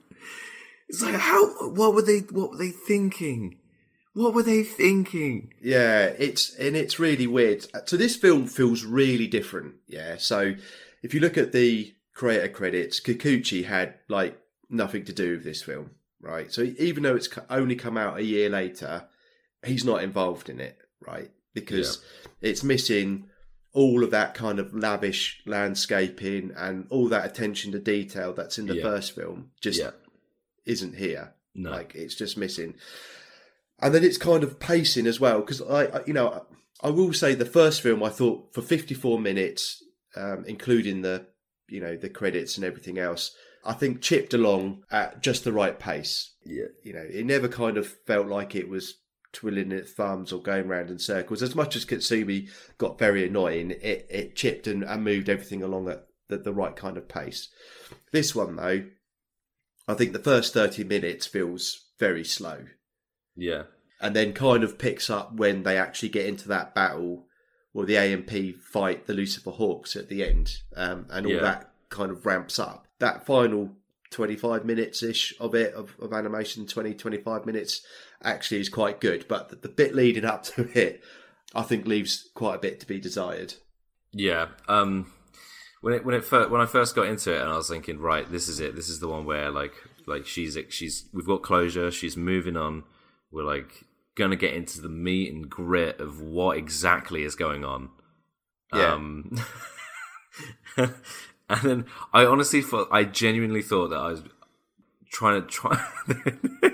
[0.87, 1.69] It's like, how?
[1.69, 2.19] What were they?
[2.31, 3.59] What were they thinking?
[4.13, 5.53] What were they thinking?
[5.61, 7.65] yeah, it's and it's really weird.
[7.73, 9.75] Uh, so this film feels really different.
[9.87, 10.55] Yeah, so
[11.03, 14.37] if you look at the creator credits, Kikuchi had like
[14.69, 15.91] nothing to do with this film,
[16.21, 16.51] right?
[16.51, 19.05] So even though it's only come out a year later,
[19.63, 21.31] he's not involved in it, right?
[21.53, 22.03] Because
[22.41, 23.25] it's missing
[23.73, 28.65] all of that kind of lavish landscaping and all that attention to detail that's in
[28.65, 28.81] the Yeah.
[28.83, 29.91] first film just Yeah.
[30.65, 31.33] isn't here.
[31.53, 31.69] No.
[31.71, 32.73] Like it's just missing.
[33.81, 36.45] And then it's kind of pacing as well because I, I, you know,
[36.81, 39.83] I will say the first film I thought for 54 minutes,
[40.15, 41.27] um, including the,
[41.67, 45.77] you know, the credits and everything else, I think chipped along at just the right
[45.77, 46.33] pace.
[46.45, 46.65] Yeah.
[46.83, 48.95] You know, it never kind of felt like it was
[49.31, 51.41] twiddling its thumbs or going round in circles.
[51.41, 55.89] As much as Katsumi got very annoying, it, it chipped and, and moved everything along
[55.89, 57.49] at the, the right kind of pace.
[58.11, 58.85] This one, though,
[59.87, 62.65] I think the first 30 minutes feels very slow
[63.39, 63.63] Yeah.
[64.01, 67.25] and then kind of picks up when they actually get into that battle
[67.73, 71.41] or the AMP fight the Lucifer Hawks at the end um, and all Yeah.
[71.41, 72.87] that kind of ramps up.
[72.99, 73.71] That final
[74.11, 77.81] 25 minutes ish of it, of, of animation, 20, 25 minutes,
[78.23, 79.25] actually is quite good.
[79.27, 81.03] But the, the bit leading up to it,
[81.55, 83.53] I think, leaves quite a bit to be desired.
[84.11, 84.47] Yeah.
[84.67, 85.11] Um,
[85.81, 88.29] when it when it when I first got into it, and I was thinking, right,
[88.29, 88.75] this is it.
[88.75, 89.73] This is the one where like
[90.07, 91.89] like she's she's we've got closure.
[91.91, 92.83] She's moving on.
[93.31, 97.89] We're like gonna get into the meat and grit of what exactly is going on.
[98.73, 98.93] Yeah.
[98.93, 99.39] Um,
[100.77, 104.23] and then I honestly thought, I genuinely thought that I was
[105.11, 105.85] trying to try.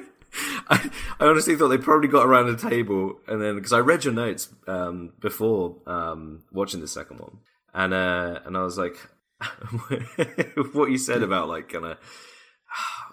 [0.68, 0.90] I,
[1.20, 4.14] I honestly thought they probably got around the table, and then because I read your
[4.14, 7.38] notes um, before um, watching the second one,
[7.74, 8.98] and uh, and I was like,
[10.74, 11.98] what you said about like kind of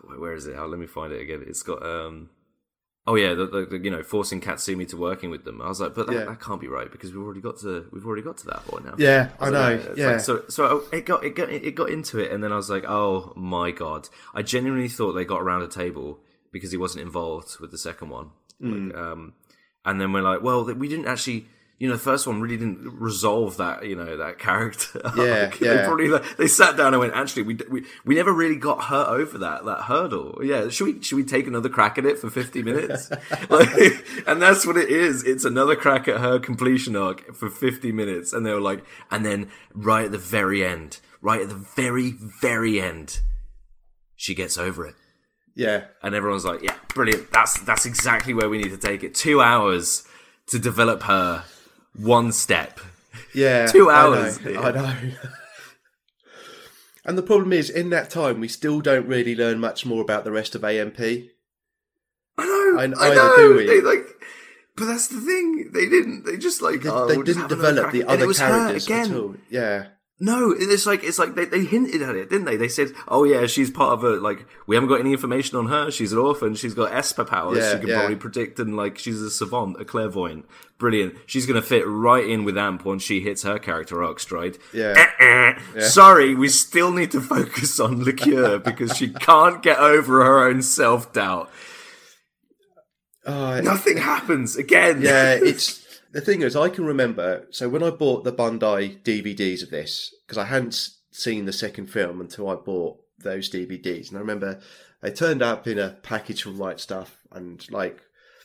[0.19, 0.57] where is it?
[0.59, 1.45] Oh, let me find it again.
[1.47, 2.31] It's got um,
[3.07, 5.61] oh yeah, the, the, the, you know forcing Katsumi to working with them.
[5.61, 6.25] I was like, but that, Yeah.
[6.25, 8.85] that can't be right because we've already got to we've already got to that point
[8.85, 8.95] now.
[8.99, 9.61] Yeah, I was know.
[9.91, 10.07] like, yeah.
[10.13, 12.71] like- so so it got it got it got into it, and then I was
[12.71, 14.09] like, oh my god!
[14.35, 16.21] I genuinely thought they got around a table
[16.53, 18.31] because he wasn't involved with the second one.
[18.63, 18.89] Mm.
[18.89, 19.33] Like, um,
[19.85, 21.47] and then we're like, well, we didn't actually.
[21.83, 23.85] You know, the first one really didn't resolve that.
[23.85, 25.01] You know, that character.
[25.17, 25.61] Yeah, arc.
[25.61, 25.75] yeah.
[25.75, 28.85] They probably like, they sat down and went, actually, we, we we never really got
[28.85, 30.39] her over that that hurdle.
[30.45, 33.11] Yeah, should we should we take another crack at it for fifty minutes?
[33.51, 33.69] like,
[34.29, 35.25] and that's what it is.
[35.25, 39.27] It's another crack at her completion arc for fifty minutes, and they were like, and
[39.27, 43.19] then right at the very end, right at the very very end,
[44.15, 44.95] she gets over it,
[45.57, 45.87] yeah.
[46.01, 47.33] and everyone's like, yeah, brilliant.
[47.33, 49.17] That's that's exactly where we need to take it.
[49.17, 50.07] Two hours
[50.47, 51.45] to develop her,
[51.97, 52.79] one step.
[53.35, 54.41] Yeah, Two I hours.
[54.45, 54.95] know, I know.
[57.05, 60.25] and the problem is, in that time, we still don't really learn much more about
[60.25, 60.99] the rest of AMP.
[61.01, 61.29] I
[62.39, 62.77] know.
[62.79, 63.37] I- I, know.
[63.37, 63.67] do we.
[63.67, 64.07] They like,
[64.77, 65.71] but that's the thing.
[65.73, 66.25] They didn't.
[66.25, 68.11] They just like They, oh, they we'll didn't develop the at it.
[68.13, 69.35] And it other characters at all.
[69.51, 69.87] Yeah,
[70.25, 72.57] No, it's like it's like they, they hinted at it, didn't they?
[72.57, 75.67] They said, "Oh yeah, she's part of a like we haven't got any information on
[75.67, 75.91] her.
[75.91, 76.55] She's an orphan.
[76.55, 77.59] She's got Esper powers.
[77.59, 77.99] Yeah, she can yeah.
[77.99, 80.47] probably predict and like she's a savant, a clairvoyant.
[80.79, 81.17] Brilliant.
[81.27, 84.59] She's gonna fit right in with Amp once she hits her character arc stride.
[84.73, 85.81] yeah, eh, eh.
[85.81, 90.63] Sorry, we still need to focus on Liqueur because she can't get over her own
[90.63, 91.51] self doubt.
[93.27, 95.03] Oh, Nothing happens again.
[95.03, 95.35] yeah.
[95.43, 95.82] It's
[96.13, 97.47] the thing is, I can remember.
[97.51, 101.87] So when I bought the Bandai DVDs of this, because I hadn't seen the second
[101.87, 104.61] film until I bought those DVDs, and I remember
[105.01, 108.03] they turned up in a package from Right Stuf, and like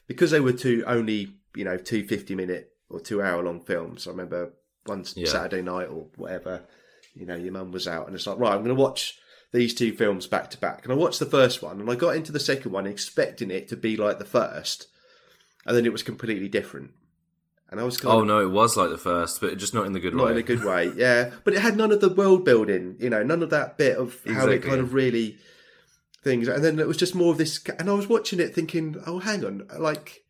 [0.08, 4.08] because they were two only you know two 50 minute or two hour long films.
[4.08, 4.54] I remember
[4.86, 5.28] one yeah.
[5.28, 6.64] Saturday night or whatever,
[7.14, 9.20] you know, your mum was out, and it's like right, I'm going to watch
[9.52, 10.84] these two films back to back.
[10.84, 13.68] And I watched the first one, and I got into the second one expecting it
[13.70, 14.88] to be like the first,
[15.66, 16.92] and then it was completely different.
[17.70, 19.86] And I was kind oh of, no, it was like the first, but just not
[19.86, 20.32] in the good not way.
[20.32, 21.32] in a good way, yeah.
[21.44, 24.14] But it had none of the world building, you know, none of that bit of
[24.26, 24.34] exactly.
[24.34, 25.38] how it kind of really
[26.24, 26.48] things.
[26.48, 27.62] And then it was just more of this.
[27.78, 30.24] And I was watching it thinking, oh, hang on, like,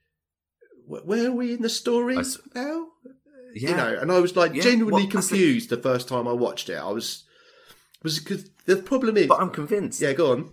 [0.87, 2.23] where are we in the story I,
[2.55, 2.87] now?
[3.53, 3.69] Yeah.
[3.69, 4.63] You know, and I was like yeah.
[4.63, 6.75] genuinely confused the first time I watched it.
[6.75, 7.23] I was
[8.03, 10.01] was because the problem is, but I'm convinced.
[10.01, 10.51] Yeah, go on.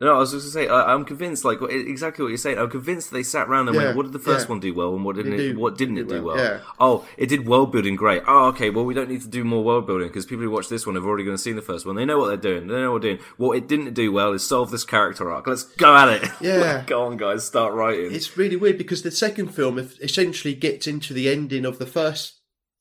[0.00, 2.58] No, I was just going to say, I, am convinced, like exactly what you're saying.
[2.58, 4.50] I'm convinced they sat around and yeah, went, "What did the first yeah.
[4.50, 5.36] one do well, and what didn't it?
[5.36, 6.60] Do, what didn't it do well?" Yeah.
[6.78, 8.22] Oh, it did world building great.
[8.26, 8.70] Oh, okay.
[8.70, 10.94] Well, we don't need to do more world building because people who watch this one
[10.94, 11.96] have already going to see the first one.
[11.96, 12.68] They know what they're doing.
[12.68, 13.26] They know what they're doing.
[13.36, 15.46] What it didn't do well is solve this character arc.
[15.46, 16.30] Let's go at it.
[16.40, 18.14] Yeah, go on, guys, start writing.
[18.14, 22.40] It's really weird because the second film essentially gets into the ending of the first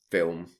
[0.10, 0.52] film.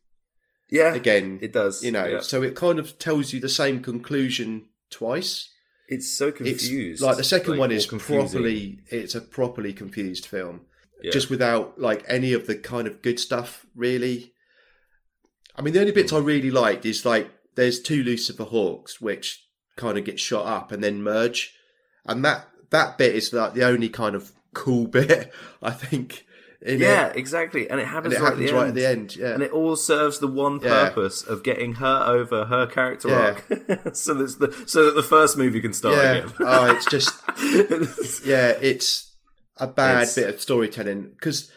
[0.70, 1.84] Yeah, again, it does.
[1.84, 5.50] You know, so it kind of tells you the same conclusion twice.
[5.90, 6.68] It's so confused.
[6.68, 8.80] It's, like the second like, one is properly.
[8.88, 10.62] It's a properly confused film,
[11.02, 11.10] yeah.
[11.10, 13.66] just without like any of the kind of good stuff.
[13.76, 14.34] Really,
[15.56, 16.18] I mean, the only bits hmm.
[16.18, 19.44] I really liked is like there's two Lucifer Hawks which
[19.78, 21.56] kind of get shot up and then merge,
[22.06, 26.24] and that that bit is like the only kind of cool bit I think
[26.66, 27.16] yeah, it.
[27.16, 27.70] exactly.
[27.70, 29.16] And it happens, and it right, happens at right at the end.
[29.16, 29.34] Yeah.
[29.34, 31.34] And it all serves the one purpose yeah.
[31.34, 33.16] of getting her over her character yeah.
[33.16, 36.12] arc, so that the so that the first movie can start yeah.
[36.12, 36.34] again.
[36.42, 37.16] oh, it's just
[38.26, 39.16] yeah, it's
[39.58, 40.16] a bad it's...
[40.16, 41.52] bit of storytelling because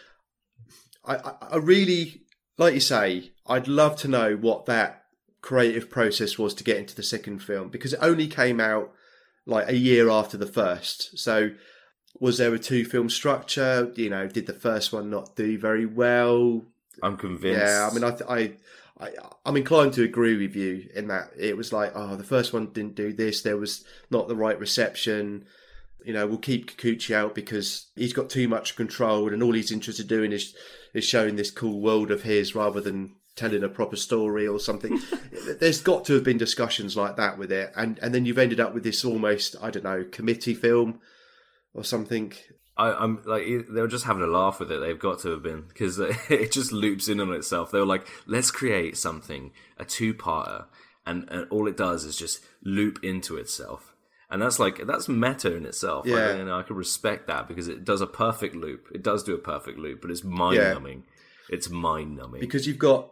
[1.05, 2.23] I, I, I really
[2.59, 5.03] like you say I'd love to know what that
[5.41, 8.93] creative process was to get into the second film because it only came out
[9.45, 11.51] like a year after the first, so
[12.21, 13.93] was there a two film structure?
[13.97, 16.63] You know, did the first one not do very well?
[17.03, 17.61] I'm convinced.
[17.61, 18.53] Yeah, I mean, I, I,
[19.01, 19.11] I,
[19.45, 22.67] I'm inclined to agree with you in that it was like, oh, the first one
[22.67, 23.43] didn't do this.
[23.43, 25.47] There was not the right reception.
[26.05, 29.73] You know, we'll keep Kikuchi out because he's got too much control, and all he's
[29.73, 30.55] interested in doing is
[30.95, 35.01] is showing this cool world of his rather than telling a proper story or something.
[35.61, 38.61] There's got to have been discussions like that with it, and and then you've ended
[38.61, 41.01] up with this almost I don't know committee film
[41.75, 42.33] or something.
[42.77, 44.81] I, am like they were just having a laugh with it.
[44.81, 45.99] They've got to have been because
[46.31, 47.71] it just loops in on itself.
[47.71, 50.67] They were like, let's create something a two-parter,
[51.07, 53.95] and, and all it does is just loop into itself.
[54.31, 56.07] And that's like that's meta in itself.
[56.07, 58.89] Yeah, like, you know, I can respect that because it does a perfect loop.
[58.95, 61.05] It does do a perfect loop, but it's mind numbing.
[61.51, 61.57] Yeah.
[61.57, 63.11] It's mind numbing because you've got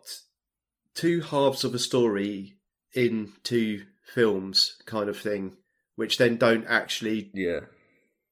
[0.95, 2.55] two halves of a story
[2.95, 3.83] in two
[4.15, 5.59] films, kind of thing,
[5.97, 7.61] which then don't actually yeah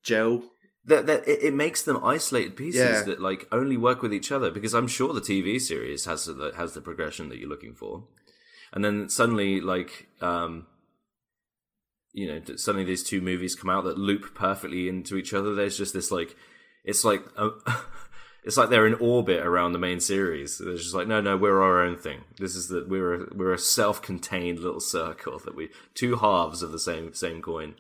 [0.09, 0.43] gel.
[0.85, 3.03] That, that it, it makes them isolated pieces yeah.
[3.03, 6.53] that like only work with each other because I'm sure the TV series has the,
[6.57, 8.05] has the progression that you're looking for,
[8.73, 10.67] and then suddenly like um,
[12.13, 15.55] you know suddenly these two movies come out that loop perfectly into each other.
[15.55, 16.35] There's just this like
[16.85, 17.51] it's like a,
[18.45, 20.57] it's like they're in orbit around the main series.
[20.57, 22.25] They're just like no no we're our own thing.
[22.39, 26.63] This is that we're a, we're a self contained little circle that we two halves
[26.63, 27.75] of the same same coin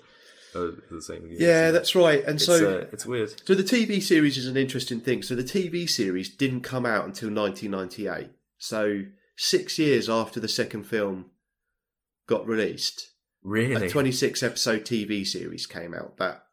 [0.91, 1.29] the same.
[1.31, 2.25] Yeah, that's right.
[2.25, 3.35] And it's, so uh, it's weird.
[3.47, 5.23] So the TV series is an interesting thing.
[5.23, 8.31] So the TV series didn't come out until 1998.
[8.59, 9.05] So
[9.37, 11.27] six years after the second film
[12.27, 13.11] got released,
[13.43, 16.17] really, a 26 episode TV series came out.
[16.17, 16.45] But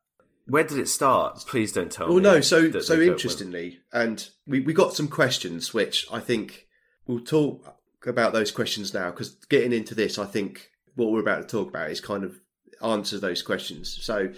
[0.47, 1.43] where did it start?
[1.47, 2.23] Please don't tell well, me.
[2.23, 2.41] Well, no.
[2.41, 6.67] So so interestingly, and we we got some questions which I think
[7.07, 11.41] we'll talk about those questions now because getting into this, I think what we're about
[11.41, 12.39] to talk about is kind of
[12.85, 13.97] answer those questions.
[14.01, 14.31] So,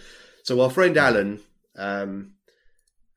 [0.44, 1.42] so our friend Alan
[1.76, 2.34] um,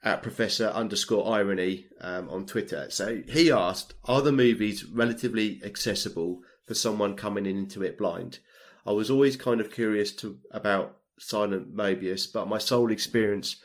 [0.02, 6.40] at Professor underscore Irony um, on Twitter, so he asked, "Are the movies relatively accessible
[6.66, 8.38] for someone coming into it blind?"
[8.86, 13.56] I was always kind of curious to about Silent Mobius, but my sole experience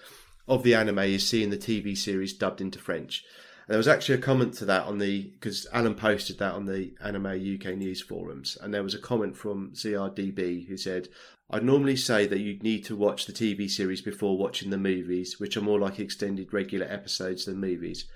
[0.47, 3.23] of the anime is seeing the TV series dubbed into French.
[3.67, 6.65] And there was actually a comment to that on the because Alan posted that on
[6.65, 11.07] the Anime UK news forums, and there was a comment from ZRDB who said,
[11.49, 15.39] I'd normally say that you'd need to watch the TV series before watching the movies,
[15.39, 18.07] which are more like extended regular episodes than movies.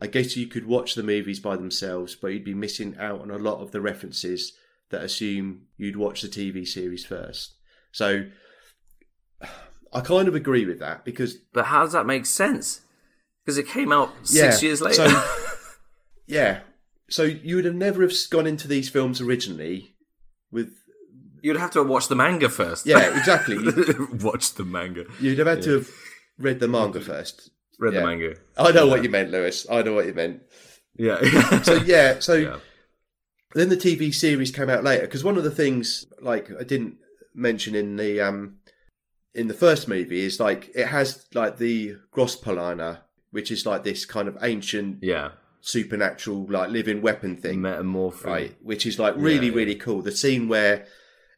[0.00, 3.30] I guess you could watch the movies by themselves, but you'd be missing out on
[3.30, 4.52] a lot of the references
[4.90, 7.54] that assume you'd watch the TV series first.
[7.92, 8.24] So
[9.92, 11.36] I kind of agree with that because.
[11.52, 12.80] But how does that make sense?
[13.44, 15.06] because it came out six Yeah, years later.
[15.08, 15.24] so-
[16.26, 16.60] Yeah.
[17.10, 19.94] So you would have never have gone into these films originally
[20.50, 20.78] with
[21.44, 22.86] You'd have to watch the manga first.
[22.86, 23.56] yeah exactly.
[24.28, 25.04] watch the manga.
[25.20, 25.90] You'd have had to have
[26.38, 27.50] read the manga first.
[27.78, 28.00] Read Yeah.
[28.00, 28.30] the manga.
[28.56, 29.66] I know what you meant, Lewis.
[29.70, 30.42] I know what you meant.
[30.96, 31.20] Yeah.
[31.62, 32.56] So yeah, so yeah.
[33.54, 36.94] then the TV series came out later because one of the things like I didn't
[37.34, 38.56] mention in the um
[39.34, 43.00] in the first movie is like it has like the Grospoliner,
[43.32, 45.32] which is like this kind of ancient Yeah.
[45.60, 48.24] supernatural like living weapon thing, Metamorph.
[48.24, 48.54] right?
[48.62, 49.56] Which is like really Yeah, yeah.
[49.58, 50.00] really cool.
[50.02, 50.86] The scene where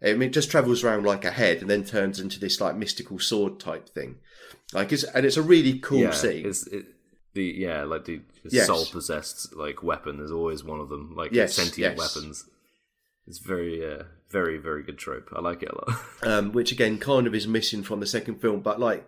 [0.02, 2.76] I mean, it just travels around like a head and then turns into this like
[2.76, 4.16] mystical sword type thing.
[4.72, 6.46] Like it's and it's a really cool yeah, scene.
[6.46, 6.86] It's, it,
[7.34, 8.66] the yeah, like the Yes.
[8.66, 10.18] soul possessed like weapon.
[10.18, 11.14] There's always one of them.
[11.16, 12.14] Like Yes, sentient yes.
[12.16, 12.48] weapons.
[13.26, 15.30] It's very, uh, very, very good trope.
[15.34, 16.00] I like it a lot.
[16.22, 18.60] um, which again kind of is missing from the second film.
[18.60, 19.04] But like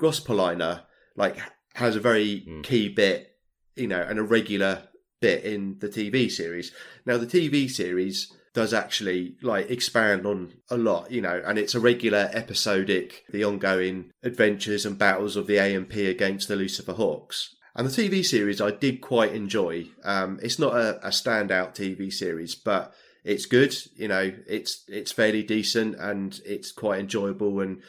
[0.00, 0.82] Grospoliner,
[1.16, 1.36] like
[1.74, 2.62] has a very Mm.
[2.64, 3.36] key bit,
[3.76, 4.82] you know, and a regular
[5.20, 6.72] bit in the TV series.
[7.06, 11.74] Now the TV series does actually like expand on a lot, you know, and it's
[11.74, 17.54] a regular episodic, the ongoing adventures and battles of the AMP against the Lucifer Hawks.
[17.74, 19.86] And the TV series I did quite enjoy.
[20.04, 22.92] Um, it's not a, a standout TV series, but
[23.24, 23.74] it's good.
[23.96, 27.60] You know, it's it's fairly decent and it's quite enjoyable.
[27.60, 27.80] And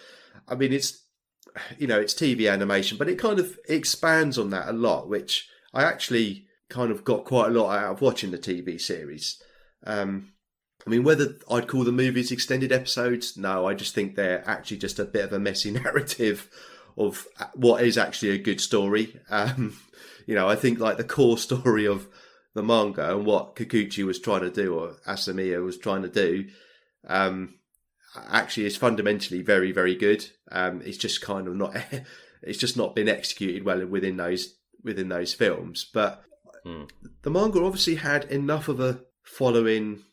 [0.48, 1.04] I mean, it's
[1.78, 5.50] you know, it's TV animation, but it kind of expands on that a lot, which
[5.74, 9.42] I actually kind of got quite a lot out of watching the TV series.
[9.86, 10.33] Um,
[10.86, 14.78] I mean, whether I'd call the movies extended episodes, no, I just think they're actually
[14.78, 16.50] just a bit of a messy narrative
[16.98, 19.20] of what is actually a good story.
[19.30, 19.78] Um,
[20.28, 22.08] you know, I think like the core story of
[22.54, 26.48] the manga and what Kikuchi was trying to do, or Asamiya was trying to do,
[27.08, 27.56] um,
[28.30, 30.30] actually is fundamentally very, very good.
[30.52, 31.76] Um, it's just kind of not,
[32.44, 35.90] it's just not been executed well within those within those films.
[35.94, 36.24] But
[36.66, 36.84] Hmm.
[37.24, 40.04] the manga obviously had enough of a following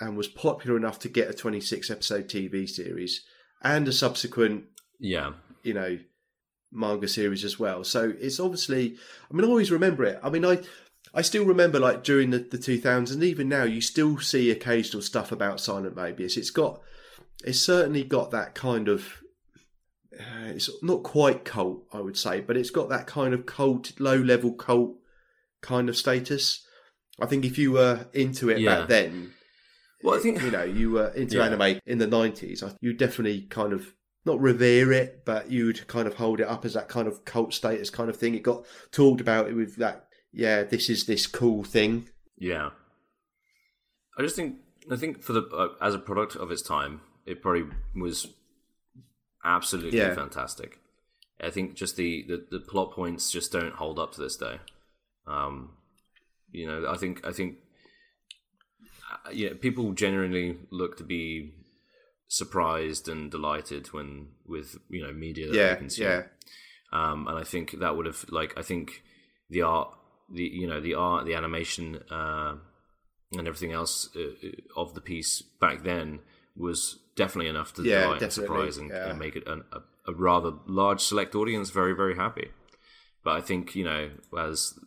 [0.00, 3.24] and was popular enough to get a 26 episode TV series
[3.62, 4.64] and a subsequent
[5.00, 5.32] yeah.
[5.62, 5.98] you know
[6.72, 8.96] manga series as well so it's obviously
[9.30, 10.58] i mean i always remember it i mean i
[11.14, 15.00] i still remember like during the, the 2000s and even now you still see occasional
[15.00, 16.80] stuff about silent mobius it's got
[17.44, 19.22] it's certainly got that kind of
[20.18, 23.92] uh, it's not quite cult i would say but it's got that kind of cult
[24.00, 24.96] low level cult
[25.62, 26.66] kind of status
[27.20, 28.80] i think if you were into it Yeah.
[28.80, 29.32] back then
[30.02, 31.44] Well, I think you know you were into Yeah.
[31.46, 33.94] anime in the 90s you definitely kind of
[34.24, 37.54] not revere it but you'd kind of hold it up as that kind of cult
[37.54, 41.26] status kind of thing it got talked about it with that yeah this is this
[41.26, 42.70] cool thing Yeah,
[44.18, 44.56] I just think
[44.90, 48.26] I think for the uh, as a product of its time, it probably was
[49.44, 50.14] absolutely Yeah.
[50.14, 50.78] fantastic.
[51.40, 54.58] I think just the, the the plot points just don't hold up to this day.
[55.26, 55.72] Um,
[56.50, 57.56] you know, I think I think
[59.32, 61.52] yeah, people generally look to be
[62.28, 66.22] surprised and delighted when with you know media that they yeah consume yeah
[66.92, 69.02] um, and I think that would have like I think
[69.50, 69.90] the art,
[70.32, 72.54] the you know the art, the animation, uh,
[73.32, 76.20] and everything else uh, of the piece back then
[76.56, 79.10] was definitely enough to Yeah, delight and surprise and, yeah.
[79.10, 79.80] and make it an, a,
[80.10, 82.48] a rather large select audience very very happy.
[83.24, 84.78] But I think you know as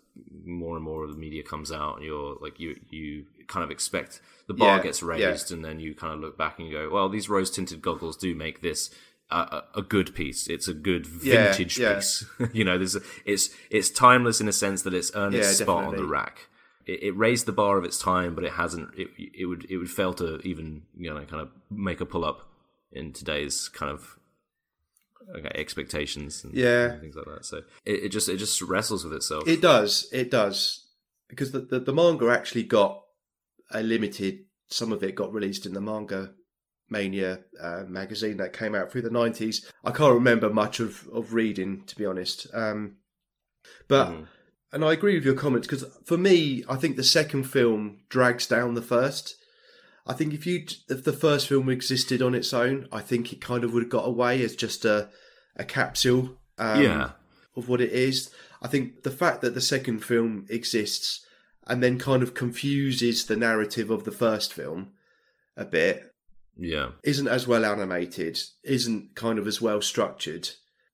[0.45, 3.69] more and more of the media comes out, and you're like you you kind of
[3.71, 5.07] expect the bar Yeah, gets yeah.
[5.09, 7.81] raised, and then you kind of look back and you go, well, these rose tinted
[7.81, 8.89] goggles do make this
[9.29, 10.47] a, a, good piece.
[10.47, 11.95] It's a good vintage yeah.
[11.95, 12.25] piece.
[12.53, 15.65] you know, there's a, it's it's timeless in a sense that it's earned its Yeah,
[15.65, 16.47] spot on the rack.
[16.87, 18.89] It, it raised the bar of its time, but it hasn't.
[18.97, 22.25] It, it would it would fail to even you know kind of make a pull
[22.25, 22.47] up
[22.91, 24.17] in today's kind of
[25.35, 26.91] okay, expectations and, Yeah.
[26.93, 27.45] and things like that.
[27.45, 29.47] So it, it just it just wrestles with itself.
[29.47, 30.85] it does it does
[31.27, 33.03] because the, the the manga actually got
[33.71, 36.31] a limited some of it got released in the manga
[36.89, 41.33] mania uh, magazine that came out through the 90s i can't remember much of of
[41.33, 42.95] reading to be honest um
[43.87, 44.27] but Mhm.
[44.71, 48.45] and I agree with your comments because for me, I think the second film drags
[48.47, 49.35] down the first.
[50.07, 53.41] I think if you if the first film existed on its own, I think it
[53.41, 55.09] kind of would have got away as just a
[55.55, 57.11] a capsule um, yeah,
[57.55, 58.29] of what it is.
[58.61, 61.25] I think the fact that the second film exists
[61.69, 64.91] and then kind of confuses the narrative of the first film
[65.55, 66.13] a bit
[66.57, 70.49] yeah, isn't as well animated, isn't kind of as well structured.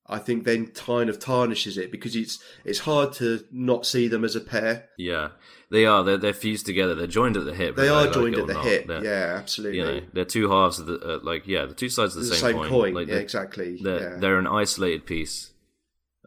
[0.08, 4.24] I think then kind of tarnishes it because it's it's hard to not see them
[4.24, 4.90] as a pair.
[4.98, 5.30] yeah.
[5.72, 6.04] They are.
[6.04, 6.94] They're they're fused together.
[6.94, 7.76] They're joined at the hip.
[7.76, 8.66] They are like joined at the not.
[8.66, 8.88] hip.
[8.88, 9.80] They're- Yeah, absolutely.
[9.80, 12.30] You know, they're two halves of the uh, like yeah, the two sides of the,
[12.30, 12.70] the same, same, coin.
[12.70, 12.94] coin.
[12.94, 13.80] Like yeah, exactly.
[13.82, 14.18] They're yeah.
[14.20, 15.50] they're an isolated piece,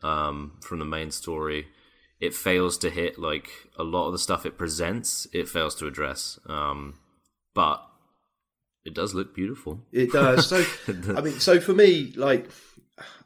[0.02, 1.68] um, from the main story.
[2.20, 3.48] It fails to hit like
[3.78, 5.26] a lot of the stuff it presents.
[5.32, 6.98] It fails to address, um,
[7.54, 7.84] but
[8.84, 9.80] it does look beautiful.
[9.92, 10.48] It does.
[10.48, 10.64] So,
[11.16, 12.48] I mean, so for me, like,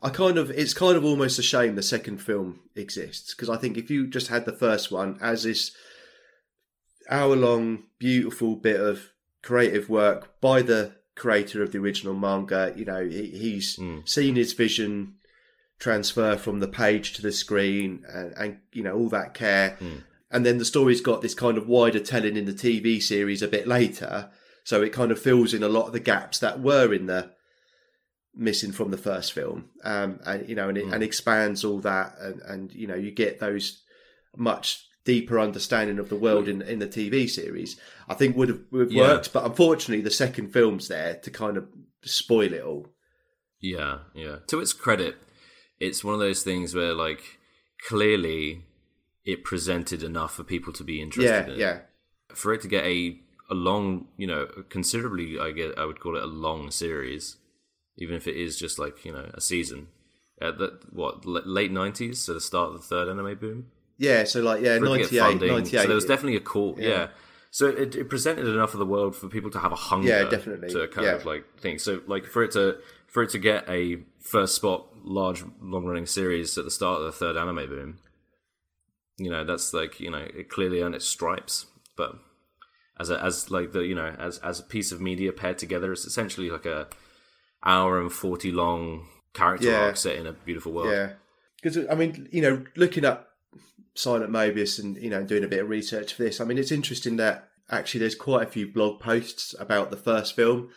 [0.02, 3.56] I kind of, it's kind of almost a shame the second film exists because I
[3.56, 5.74] think if you just had the first one as this
[7.08, 9.10] hour long, beautiful bit of
[9.42, 14.06] creative work by the creator of the original manga, you know, he, he's Mm.
[14.08, 15.14] seen his vision
[15.82, 19.76] transfer from the page to the screen and, and you know, all that care.
[19.80, 20.02] Mm.
[20.30, 23.48] And then the story's got this kind of wider telling in the TV series a
[23.48, 24.30] bit later.
[24.62, 27.32] So it kind of fills in a lot of the gaps that were in the
[28.34, 29.70] missing from the first film.
[29.82, 30.92] Um, and, you know, and, it, Mm.
[30.94, 32.14] and expands all that.
[32.20, 33.82] And, and, you know, you get those
[34.36, 37.76] much deeper understanding of the world in, in the TV series.
[38.08, 39.02] I think would have, would have Yeah.
[39.08, 39.32] worked.
[39.32, 41.66] But unfortunately, the second film's there to kind of
[42.04, 42.86] spoil it all.
[43.60, 44.36] Yeah, yeah.
[44.46, 45.16] To its credit,
[45.86, 47.22] it's one of those things where like
[47.88, 48.64] clearly
[49.24, 51.58] it presented enough for people to be interested Yeah, in.
[51.60, 51.78] yeah.
[52.34, 53.18] For it to get a
[53.50, 57.36] a long, you know, considerably, I get, I would call it a long series,
[57.98, 59.88] even if it is just like you know a season.
[60.40, 63.66] At the what late nineties, so the start of the third anime boom.
[63.98, 65.48] Yeah, so like, yeah, For it to get 98, funding.
[65.52, 65.80] 98.
[65.82, 66.74] So there was definitely a call.
[66.78, 67.08] Yeah.
[67.50, 70.08] So it, it presented enough of the world for people to have a hunger.
[70.08, 70.70] Yeah, definitely.
[70.70, 71.14] To kind Yeah.
[71.16, 71.78] of like think.
[71.80, 76.06] So like for it to for it to get a first spot large long running
[76.06, 77.98] series at the start of the third anime boom.
[79.18, 82.14] You know that's like you know it clearly earned its stripes, but
[82.98, 85.92] as a, as like the you know as as a piece of media paired together,
[85.92, 86.88] it's essentially like a
[87.64, 89.86] hour and forty long character Yeah.
[89.86, 90.92] arc set in a beautiful world.
[90.92, 91.12] Yeah,
[91.62, 93.28] because I mean, you know, looking up
[93.94, 96.72] Silent Mobius and you know doing a bit of research for this, I mean, it's
[96.72, 100.70] interesting that actually there's quite a few blog posts about the first film,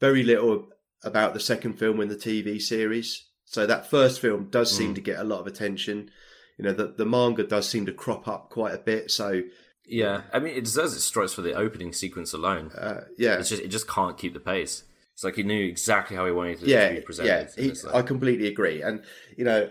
[0.00, 0.68] very little
[1.04, 3.28] about the second film in the TV series.
[3.52, 4.94] So that first film does seem Mm.
[4.94, 6.10] to get a lot of attention.
[6.56, 9.10] You know, the the manga does seem to crop up quite a bit.
[9.10, 9.42] So
[9.84, 12.70] Yeah, I mean, it deserves its stripes for the opening sequence alone.
[12.72, 14.84] uh, yeah, It's just it just can't keep the pace.
[15.12, 17.50] It's like he knew exactly how he wanted it yeah, to be presented.
[17.56, 17.62] yeah.
[17.62, 19.04] he- like- I completely agree, and
[19.36, 19.68] you know,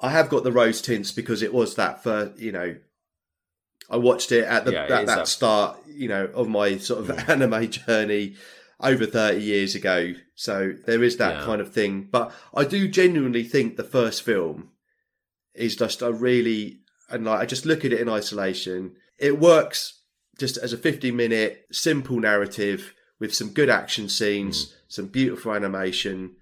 [0.00, 2.38] I have got the rose tints because it was that first.
[2.40, 2.76] You know,
[3.88, 5.78] I watched it at the Yeah, that that- start.
[5.86, 8.34] You know, of my sort of anime journey
[8.82, 10.14] over thirty years ago.
[10.34, 11.44] So there is that Yeah.
[11.44, 12.08] kind of thing.
[12.10, 14.70] But I do genuinely think the first film
[15.54, 18.94] is just a really and like I just look at it in isolation.
[19.18, 20.00] It works
[20.38, 24.72] just as a 50 minute simple narrative with some good action scenes, Mm.
[24.88, 26.36] some beautiful animation.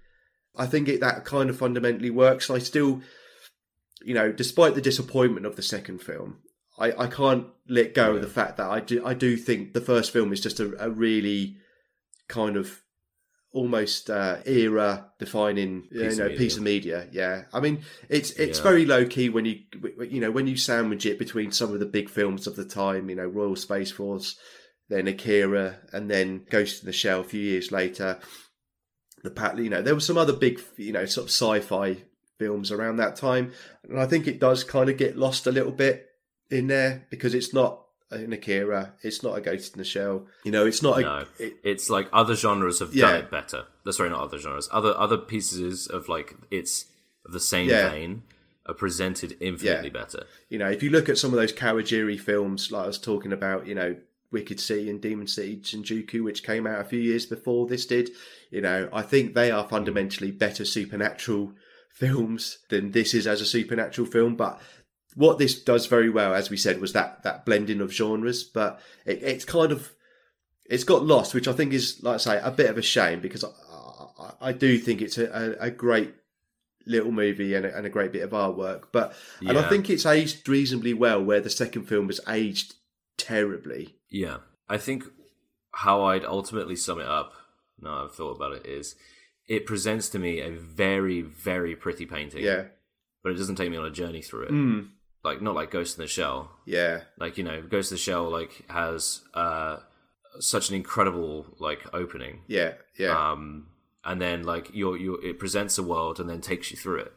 [0.55, 2.49] I think it that kind of fundamentally works.
[2.49, 3.01] I still,
[4.01, 6.39] you know, despite the disappointment of the second film,
[6.77, 9.81] I, I can't let go of the fact that I do I do think the
[9.81, 11.57] first film is just a, a really
[12.29, 12.81] kind of
[13.51, 16.37] almost uh, era defining Piece of know media.
[16.37, 18.63] piece of media yeah i mean it's it's Yeah.
[18.63, 19.61] very low key when you
[20.07, 23.09] you know when you sandwich it between some of the big films of the time
[23.09, 24.37] you know royal space force
[24.87, 28.19] then akira and then ghost in the shell a few years later
[29.23, 31.97] the pat you know there were some other big you know sort of sci-fi
[32.37, 33.51] films around that time
[33.83, 36.05] and i think it does kind of get lost a little bit
[36.51, 40.25] in there because it's not Uh, an akira it's not a ghost in the shell
[40.43, 43.11] you know it's not a no, it- it's like other genres have Yeah.
[43.11, 43.65] done it better.
[43.85, 44.67] That's sorry, not other genres.
[44.71, 46.85] Other other pieces of like it's
[47.25, 47.89] of the same Yeah.
[47.91, 48.23] vein
[48.65, 50.25] are presented infinitely better.
[50.49, 53.33] you know, if you look at some of those Kawajiri films, like I was talking
[53.33, 53.95] about, you know,
[54.31, 58.11] Wicked City and Demon City Shinjuku, which came out a few years before this did,
[58.51, 59.69] you know, I think they are hmm.
[59.69, 61.53] fundamentally better supernatural
[61.91, 64.35] films than this is as a supernatural film.
[64.35, 64.61] But
[65.19, 68.41] what this does very well, as we said, was that that blending of genres.
[68.45, 69.91] But it, it's kind of
[70.69, 73.19] it's got lost, which I think is, like I say, a bit of a shame
[73.19, 73.49] because I,
[74.17, 76.13] I, I do think it's a, a, great
[76.85, 78.83] little movie and a, and a great bit of artwork.
[78.93, 79.13] But
[79.45, 82.75] and I think it's aged reasonably well, where the second film was aged
[83.17, 83.95] terribly.
[84.09, 84.37] Yeah,
[84.69, 85.03] I think
[85.73, 87.33] how I'd ultimately sum it up.
[87.81, 88.95] Now I've thought about it is
[89.49, 92.45] it presents to me a very very pretty painting.
[92.45, 92.67] Yeah,
[93.21, 94.51] but it doesn't take me on a journey through it.
[94.51, 94.87] mm,
[95.23, 96.49] Like not like Ghost in the Shell.
[96.65, 99.77] yeah, like you know ghost in the shell like has uh
[100.39, 102.41] such an incredible like opening.
[102.47, 103.67] Yeah, yeah, um
[104.05, 107.13] and then like you you it presents a world and then takes you through it.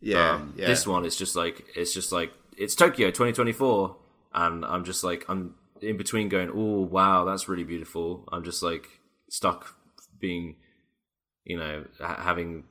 [0.00, 0.66] Yeah, um yeah.
[0.66, 3.96] this one is just like it's just like it's tokyo 2024
[4.34, 8.24] and i'm just like i'm in between going oh wow that's really beautiful.
[8.32, 8.88] I'm just like
[9.28, 9.76] stuck
[10.18, 10.56] being
[11.44, 12.64] you know ha- having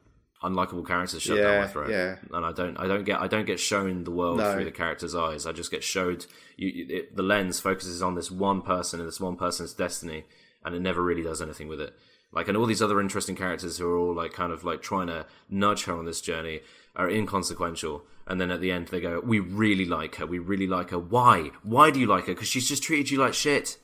[0.50, 2.16] unlikable characters shoved down Yeah, my throat yeah.
[2.36, 4.54] and i don't i don't get i don't get shown the world No.
[4.54, 6.26] through the character's eyes i just get showed
[6.58, 10.26] you it, the lens focuses on this one person and this one person's destiny
[10.64, 11.94] and it never really does anything with it
[12.32, 15.08] Like, and all these other interesting characters who are all like kind of like trying
[15.08, 16.58] to nudge her on this journey
[16.96, 18.04] are inconsequential.
[18.28, 20.26] And then at the end, they go, "We really like her.
[20.26, 21.00] We really like her.
[21.00, 21.52] Why?
[21.64, 22.34] Why do you like her?
[22.34, 23.78] Because she's just treated you like shit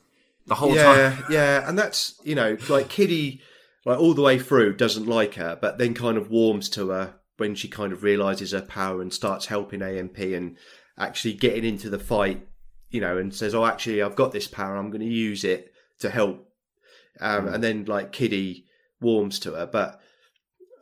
[0.47, 3.41] the whole yeah, time." yeah, and that's you know like Kiddy,
[3.85, 7.15] like all the way through doesn't like her, but then kind of warms to her
[7.37, 10.57] when she kind of realizes her power and starts helping AMP and
[10.97, 12.47] actually getting into the fight,
[12.89, 14.77] you know, and says, "Oh, actually, I've got this power.
[14.77, 16.47] I'm going to use it to help."
[17.19, 18.65] Um, And then like Kiddy
[18.99, 19.99] warms to her, but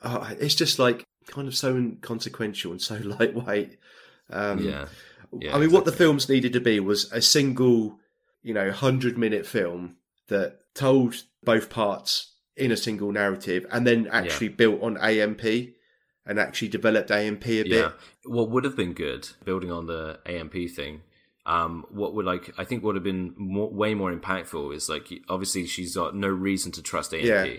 [0.02, 3.78] uh, it's just like kind of so inconsequential and so lightweight.
[4.30, 4.88] Um, Yeah,
[5.40, 5.56] yeah.
[5.56, 8.00] I mean, what the films needed to be was a single,
[8.42, 9.98] you know, hundred minute film
[10.28, 15.42] that told both parts in a single narrative, and then actually built on AMP
[16.26, 17.68] and actually developed AMP a bit.
[17.72, 17.92] Yeah.
[18.26, 21.02] What would have been good, building on the AMP thing,
[21.46, 25.08] um, what would like I think would have been more, way more impactful is like
[25.28, 27.56] obviously she's got no reason to trust AMP, Yeah.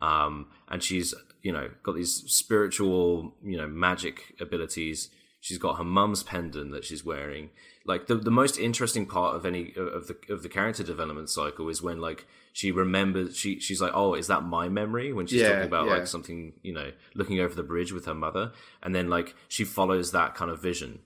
[0.00, 1.12] um, and she's
[1.42, 5.10] you know got these spiritual you know magic abilities.
[5.42, 7.50] She's got her mum's pendant that she's wearing.
[7.84, 11.68] Like the the most interesting part of any of the of the character development cycle
[11.68, 15.40] is when like she remembers she she's like oh is that my memory when she's
[15.40, 15.92] Yeah, talking about yeah.
[15.94, 19.64] like something you know looking over the bridge with her mother and then like she
[19.64, 21.00] follows that kind of vision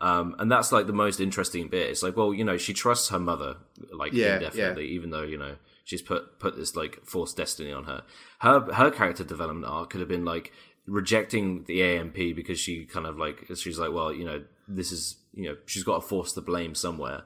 [0.00, 1.88] um, and that's like the most interesting bit.
[1.88, 3.58] It's like, well, you know, she trusts her mother
[3.92, 7.84] like Yeah, indefinitely, even though you know she's put put this like forced destiny on
[7.84, 8.02] her.
[8.40, 10.52] Her her character development arc could have been like
[10.88, 15.18] rejecting the AMP because she kind of like she's like, well, you know, this is
[15.34, 17.22] you know she's got to force the blame somewhere,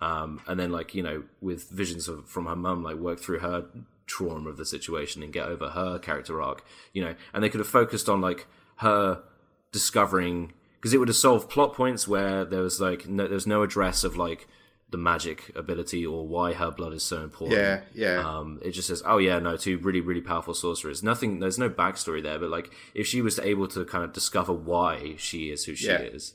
[0.00, 3.38] um, and then like you know with visions of from her mum, like work through
[3.40, 3.64] her
[4.06, 7.60] trauma of the situation and get over her character arc, you know, and they could
[7.60, 9.22] have focused on like her
[9.72, 13.46] discovering because it would have solved plot points where there was like no, there was
[13.46, 14.46] no address of like
[14.90, 17.58] the magic ability or why her blood is so important.
[17.60, 18.20] Yeah, yeah.
[18.38, 21.02] Um, it just says, oh yeah, no, two really really powerful sorcerers.
[21.02, 24.52] Nothing, there's no backstory there, but like if she was able to kind of discover
[24.52, 25.98] why she is who she Yeah.
[26.02, 26.34] is.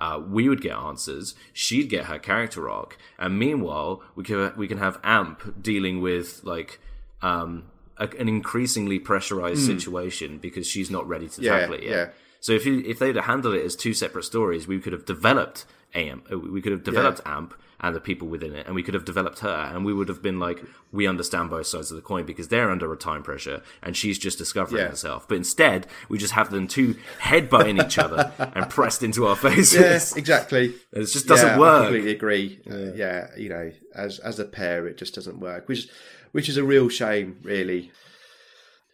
[0.00, 1.34] Uh, we would get answers.
[1.52, 6.40] She'd get her character arc, and meanwhile, we can we can have Amp dealing with
[6.42, 6.80] like
[7.20, 7.64] um,
[7.98, 11.42] a, an increasingly pressurized situation because she's not ready to.
[11.42, 11.90] Yeah, tackle it yet.
[11.90, 12.08] yeah.
[12.40, 15.04] So if you, if they'd have handled it as two separate stories, we could have
[15.04, 18.82] developed AM, uh, we could have developed Amp and the people within it, and we
[18.82, 20.62] could have developed her, and we would have been like,
[20.92, 24.18] we understand both sides of the coin because they're under a time pressure, and she's
[24.18, 24.90] just discovering Yeah.
[24.90, 25.26] herself.
[25.26, 29.74] But instead, we just have them two headbutting each other and pressed into our faces.
[29.74, 30.74] Yes, exactly.
[30.92, 31.82] It just doesn't yeah, I work.
[31.84, 32.60] completely agree.
[32.70, 35.90] Uh, yeah, you know, as as a pair, it just doesn't work, which is
[36.32, 37.90] which is a real shame, really.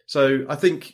[0.05, 0.93] So I think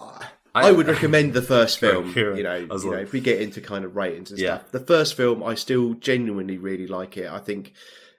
[0.00, 0.18] uh,
[0.66, 2.12] I, would recommend the first film.
[2.16, 4.58] You know, I you know, if we get into kind of ratings and Yeah.
[4.58, 7.30] stuff, the first film I still genuinely really like it.
[7.30, 7.72] I think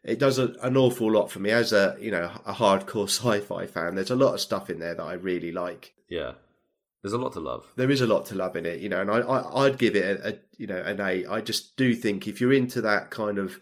[0.04, 3.66] it does a, an awful lot for me as a you know a hardcore sci-fi
[3.68, 3.96] fan.
[3.96, 5.94] There's a lot of stuff in there that I really like.
[6.10, 6.34] Yeah,
[7.04, 7.66] there's a lot to love.
[7.76, 9.96] There is a lot to love in it, you know, and I, I I'd give
[9.96, 11.28] it a, a you know an eight.
[11.30, 13.60] I just do think if you're into that kind of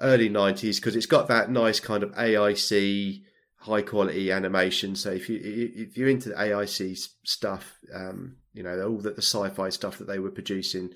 [0.00, 3.22] early '90s because it's got that nice kind of AIC
[3.66, 4.94] high quality animation.
[4.96, 9.22] So if you if you're into the AIC stuff, um, you know all that the
[9.22, 10.90] sci-fi stuff that they were producing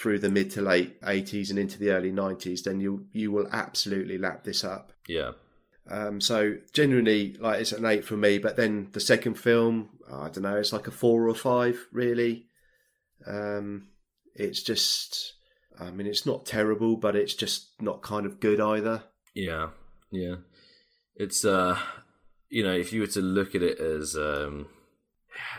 [0.00, 3.48] through the mid to late '80s and into the early '90s, then you you will
[3.52, 4.92] absolutely lap this up.
[5.06, 5.32] Yeah,
[5.90, 8.38] Um, so genuinely, like it's an eight for me.
[8.38, 12.46] But then the second film, I don't know, it's like a four or five, really.
[13.26, 13.88] Um,
[14.34, 15.34] it's just,
[15.80, 19.04] I mean, it's not terrible, but it's just not kind of good either.
[19.34, 19.68] yeah,
[20.10, 20.36] yeah.
[21.16, 21.76] It's uh,
[22.50, 24.66] you know, if you were to look at it as um,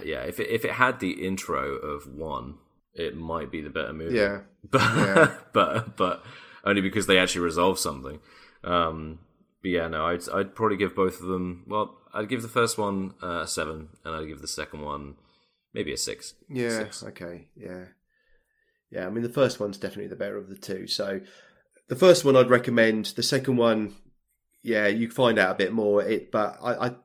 [0.03, 2.55] yeah, if it if it had the intro of one,
[2.93, 4.15] it might be the better movie.
[4.15, 5.31] Yeah, but Yeah.
[5.53, 6.23] but but
[6.63, 8.19] only because they actually resolve something.
[8.63, 9.19] Um,
[9.61, 11.63] but yeah, no, I'd I'd probably give both of them.
[11.67, 15.15] Well, I'd give the first one uh, a seven, and I'd give the second one
[15.73, 16.33] maybe a six.
[16.49, 17.03] yeah, Six.
[17.03, 17.85] okay, yeah,
[18.91, 19.05] yeah.
[19.05, 20.87] I mean, the first one's definitely the better of the two.
[20.87, 21.21] So
[21.87, 23.05] the first one I'd recommend.
[23.15, 23.95] The second one,
[24.63, 26.03] yeah, you find out a bit more.
[26.03, 26.95] It, but I, I,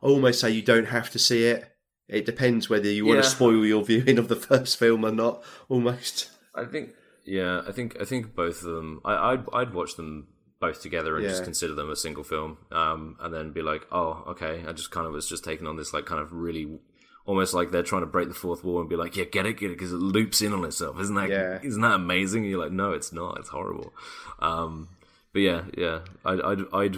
[0.00, 1.68] almost say you don't have to see it.
[2.08, 3.22] It depends whether you want Yeah.
[3.22, 5.42] to spoil your viewing of the first film or not.
[5.68, 6.30] Almost.
[6.54, 6.90] I think
[7.24, 9.00] yeah, I think I think both of them.
[9.04, 10.28] I, I'd I'd watch them
[10.60, 14.24] both together and just consider them a single film, um, and then be like, oh,
[14.28, 14.62] okay.
[14.66, 16.78] I just kind of was just taking on this like kind of really.
[17.24, 19.56] Almost like they're trying to break the fourth wall and be like, "Yeah, get it,
[19.56, 20.98] get it," because it loops in on itself.
[21.00, 21.30] Isn't that?
[21.30, 21.60] Yeah.
[21.62, 22.42] not that amazing?
[22.42, 23.38] And you're like, "No, it's not.
[23.38, 23.92] It's horrible."
[24.40, 24.88] Um,
[25.32, 26.96] but yeah, yeah, I'd, I'd I'd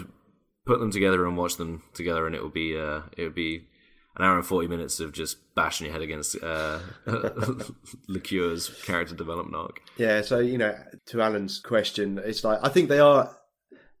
[0.65, 3.67] put them together and watch them together, and it would be uh, it would be
[4.17, 6.79] an hour and forty minutes of just bashing your head against uh,
[8.07, 9.81] Liqueur's character development arc.
[9.97, 10.75] Yeah, so you know,
[11.07, 13.35] to Alan's question, it's like I think they are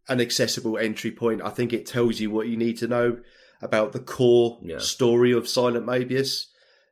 [0.07, 1.41] an accessible entry point.
[1.43, 3.17] I think it tells you what you need to know.
[3.61, 4.77] about the core Yeah.
[4.79, 6.43] story of Silent Mobius.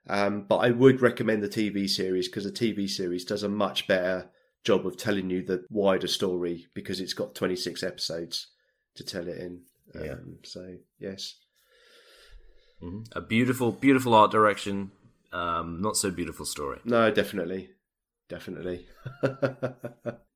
[0.08, 3.86] Um, but I would recommend the TV series because the TV series does a much
[3.86, 4.30] better
[4.64, 8.48] job of telling you the wider story because it's got 26 episodes
[8.96, 9.62] to tell it in.
[9.96, 10.16] Um, Yeah.
[10.44, 11.36] So, yes.
[12.82, 13.06] Mhm.
[13.14, 14.92] A beautiful, beautiful art direction.
[15.32, 16.80] Um, not so beautiful story.
[16.86, 17.72] No, definitely.
[18.30, 18.88] Definitely.「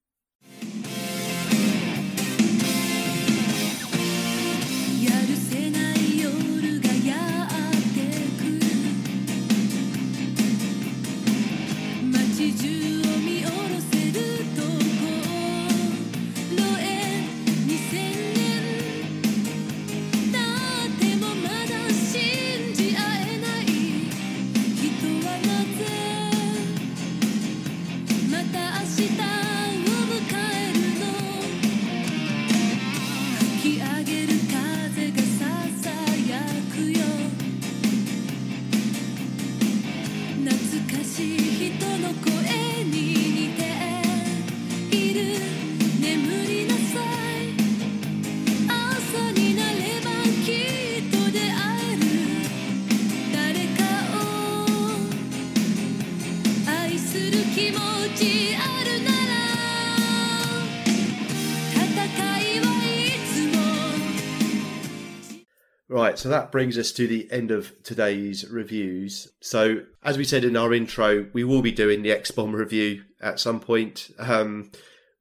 [65.97, 69.29] Right, so that brings us to the end of today's reviews.
[69.41, 73.01] So, as we said in our intro, we will be doing the X Bomb review
[73.19, 74.11] at some point.
[74.19, 74.69] Um,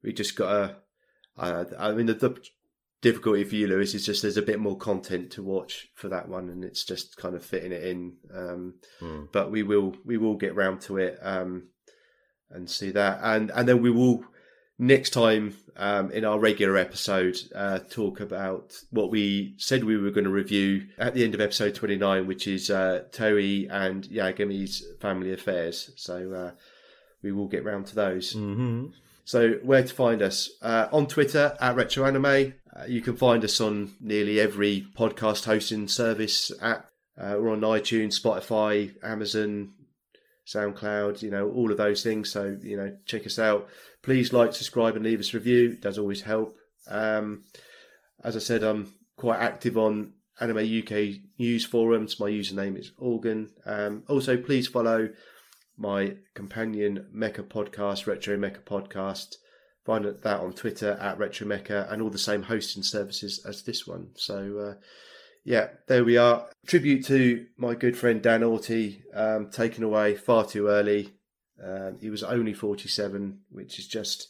[0.03, 0.75] we just got a.
[1.35, 2.39] Uh, I mean, the, the
[3.01, 6.29] difficulty for you, Lewis, is just there's a bit more content to watch for that
[6.29, 8.17] one, and it's just kind of fitting it in.
[8.31, 9.23] Um, Hmm.
[9.31, 11.69] But we will we will get round to it um,
[12.51, 14.25] and see that, and and then we will
[14.79, 20.11] next time um, in our regular episode uh, talk about what we said we were
[20.11, 24.85] going to review at the end of episode 29 which is uh, Toei and Yagami's
[24.99, 26.51] family affairs so uh,
[27.23, 28.87] we will get round to those Mm-hmm.
[29.25, 32.53] so where to find us uh, on Twitter at Retro Anime.
[32.75, 36.87] Uh, you can find us on nearly every podcast hosting service app.
[37.19, 39.73] Uh, we're on iTunes, Spotify, Amazon,
[40.45, 41.21] SoundCloud.
[41.23, 42.29] You know all of those things.
[42.29, 43.67] So you know check us out.
[44.07, 45.71] Please like, subscribe, and leave us a review.
[45.71, 46.55] It does always help.
[46.89, 47.43] Um,
[48.23, 52.17] as I said, I'm quite active on Anime UK news forums.
[52.17, 53.49] My username is Organ.
[53.65, 55.09] Um, also, please follow
[55.75, 59.35] my companion Mecha podcast, Retro Mecha Podcast.
[59.85, 63.85] Find that on Twitter at Retro Mecha and all the same hosting services as this
[63.85, 64.11] one.
[64.15, 64.73] So, uh,
[65.43, 66.47] yeah, there we are.
[66.65, 71.16] Tribute to my good friend Dan Orty, um, taken away far too early.
[71.63, 74.29] Um, he was only 47, which is just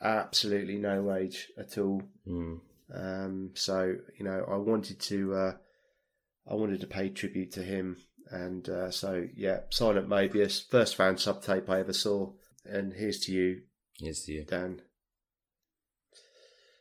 [0.00, 2.02] absolutely no age at all.
[2.26, 2.60] Mm.
[2.94, 5.52] Um, so you know, I wanted to, uh,
[6.50, 7.96] I wanted to pay tribute to him,
[8.30, 12.32] and uh, so yeah, Silent Mobius, first fan subtape I ever saw,
[12.64, 13.62] and here's to you,
[13.98, 14.44] Here's to you.
[14.44, 14.82] Dan.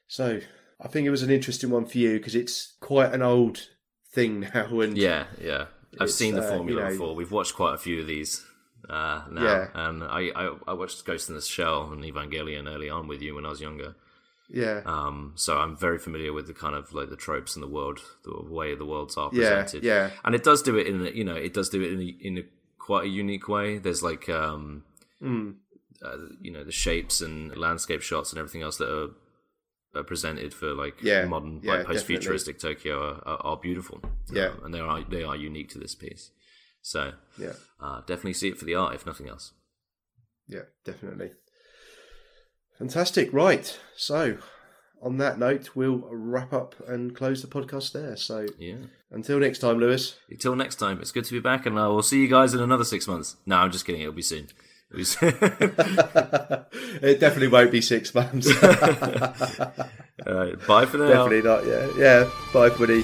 [0.07, 0.41] So
[0.79, 3.67] I think it was an interesting one for you because it's quite an old
[4.13, 5.65] thing now, and Yeah, yeah.
[5.99, 7.15] I've seen the uh, formula you know- before.
[7.15, 8.45] We've watched quite a few of these
[8.89, 9.67] uh, now, Yeah.
[9.73, 13.35] and I, I I watched Ghost in the Shell and Evangelion early on with you
[13.35, 13.95] when I was younger.
[14.49, 17.67] yeah, Um, so I'm very familiar with the kind of like the tropes in the
[17.69, 19.83] world, the way the worlds are yeah, presented.
[19.83, 21.99] yeah, and it does do it in a, you know it does do it in
[22.01, 22.43] a, in a
[22.77, 23.77] quite a unique way.
[23.77, 24.83] There's like um,
[25.21, 25.55] mm,
[26.03, 29.09] uh, you know the shapes and landscape shots and everything else that are,
[29.99, 34.01] are presented for like Yeah, modern yeah, like post futuristic Tokyo are, are, are beautiful.
[34.31, 34.47] Yeah.
[34.47, 36.31] Um, and they are they are unique to this piece.
[36.81, 39.53] So yeah, uh, definitely see it for the art, if nothing else.
[40.47, 41.31] yeah, definitely.
[42.77, 43.31] Fantastic.
[43.31, 43.79] Right.
[43.95, 44.37] So,
[45.01, 48.15] on that note, we'll wrap up and close the podcast there.
[48.15, 48.77] So, Yeah.
[49.11, 50.17] until next time, Lewis.
[50.29, 52.59] Until next time, it's good to be back, and I will see you guys in
[52.59, 53.35] another six months.
[53.45, 54.01] No, I'm just kidding.
[54.01, 54.47] It'll be soon.
[54.89, 55.29] It'll be soon.
[57.03, 58.47] it definitely won't be six months.
[58.63, 61.07] All right, bye for now.
[61.07, 61.65] definitely not.
[61.67, 61.87] Yeah.
[61.95, 62.29] Yeah.
[62.51, 63.03] Bye, buddy.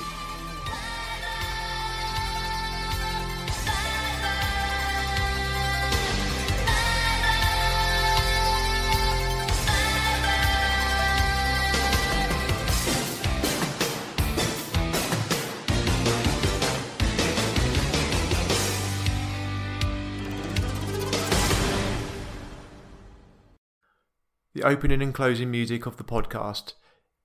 [24.67, 26.73] Opening and closing music of the podcast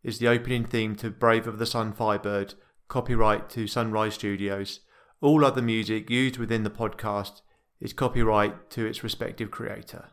[0.05, 2.55] is the opening theme to Brave of the Sun Fighbird,
[2.87, 4.79] copyright to Sunrise Studios.
[5.21, 7.41] All other music used within the podcast
[7.81, 10.11] is copyright to its respective creator.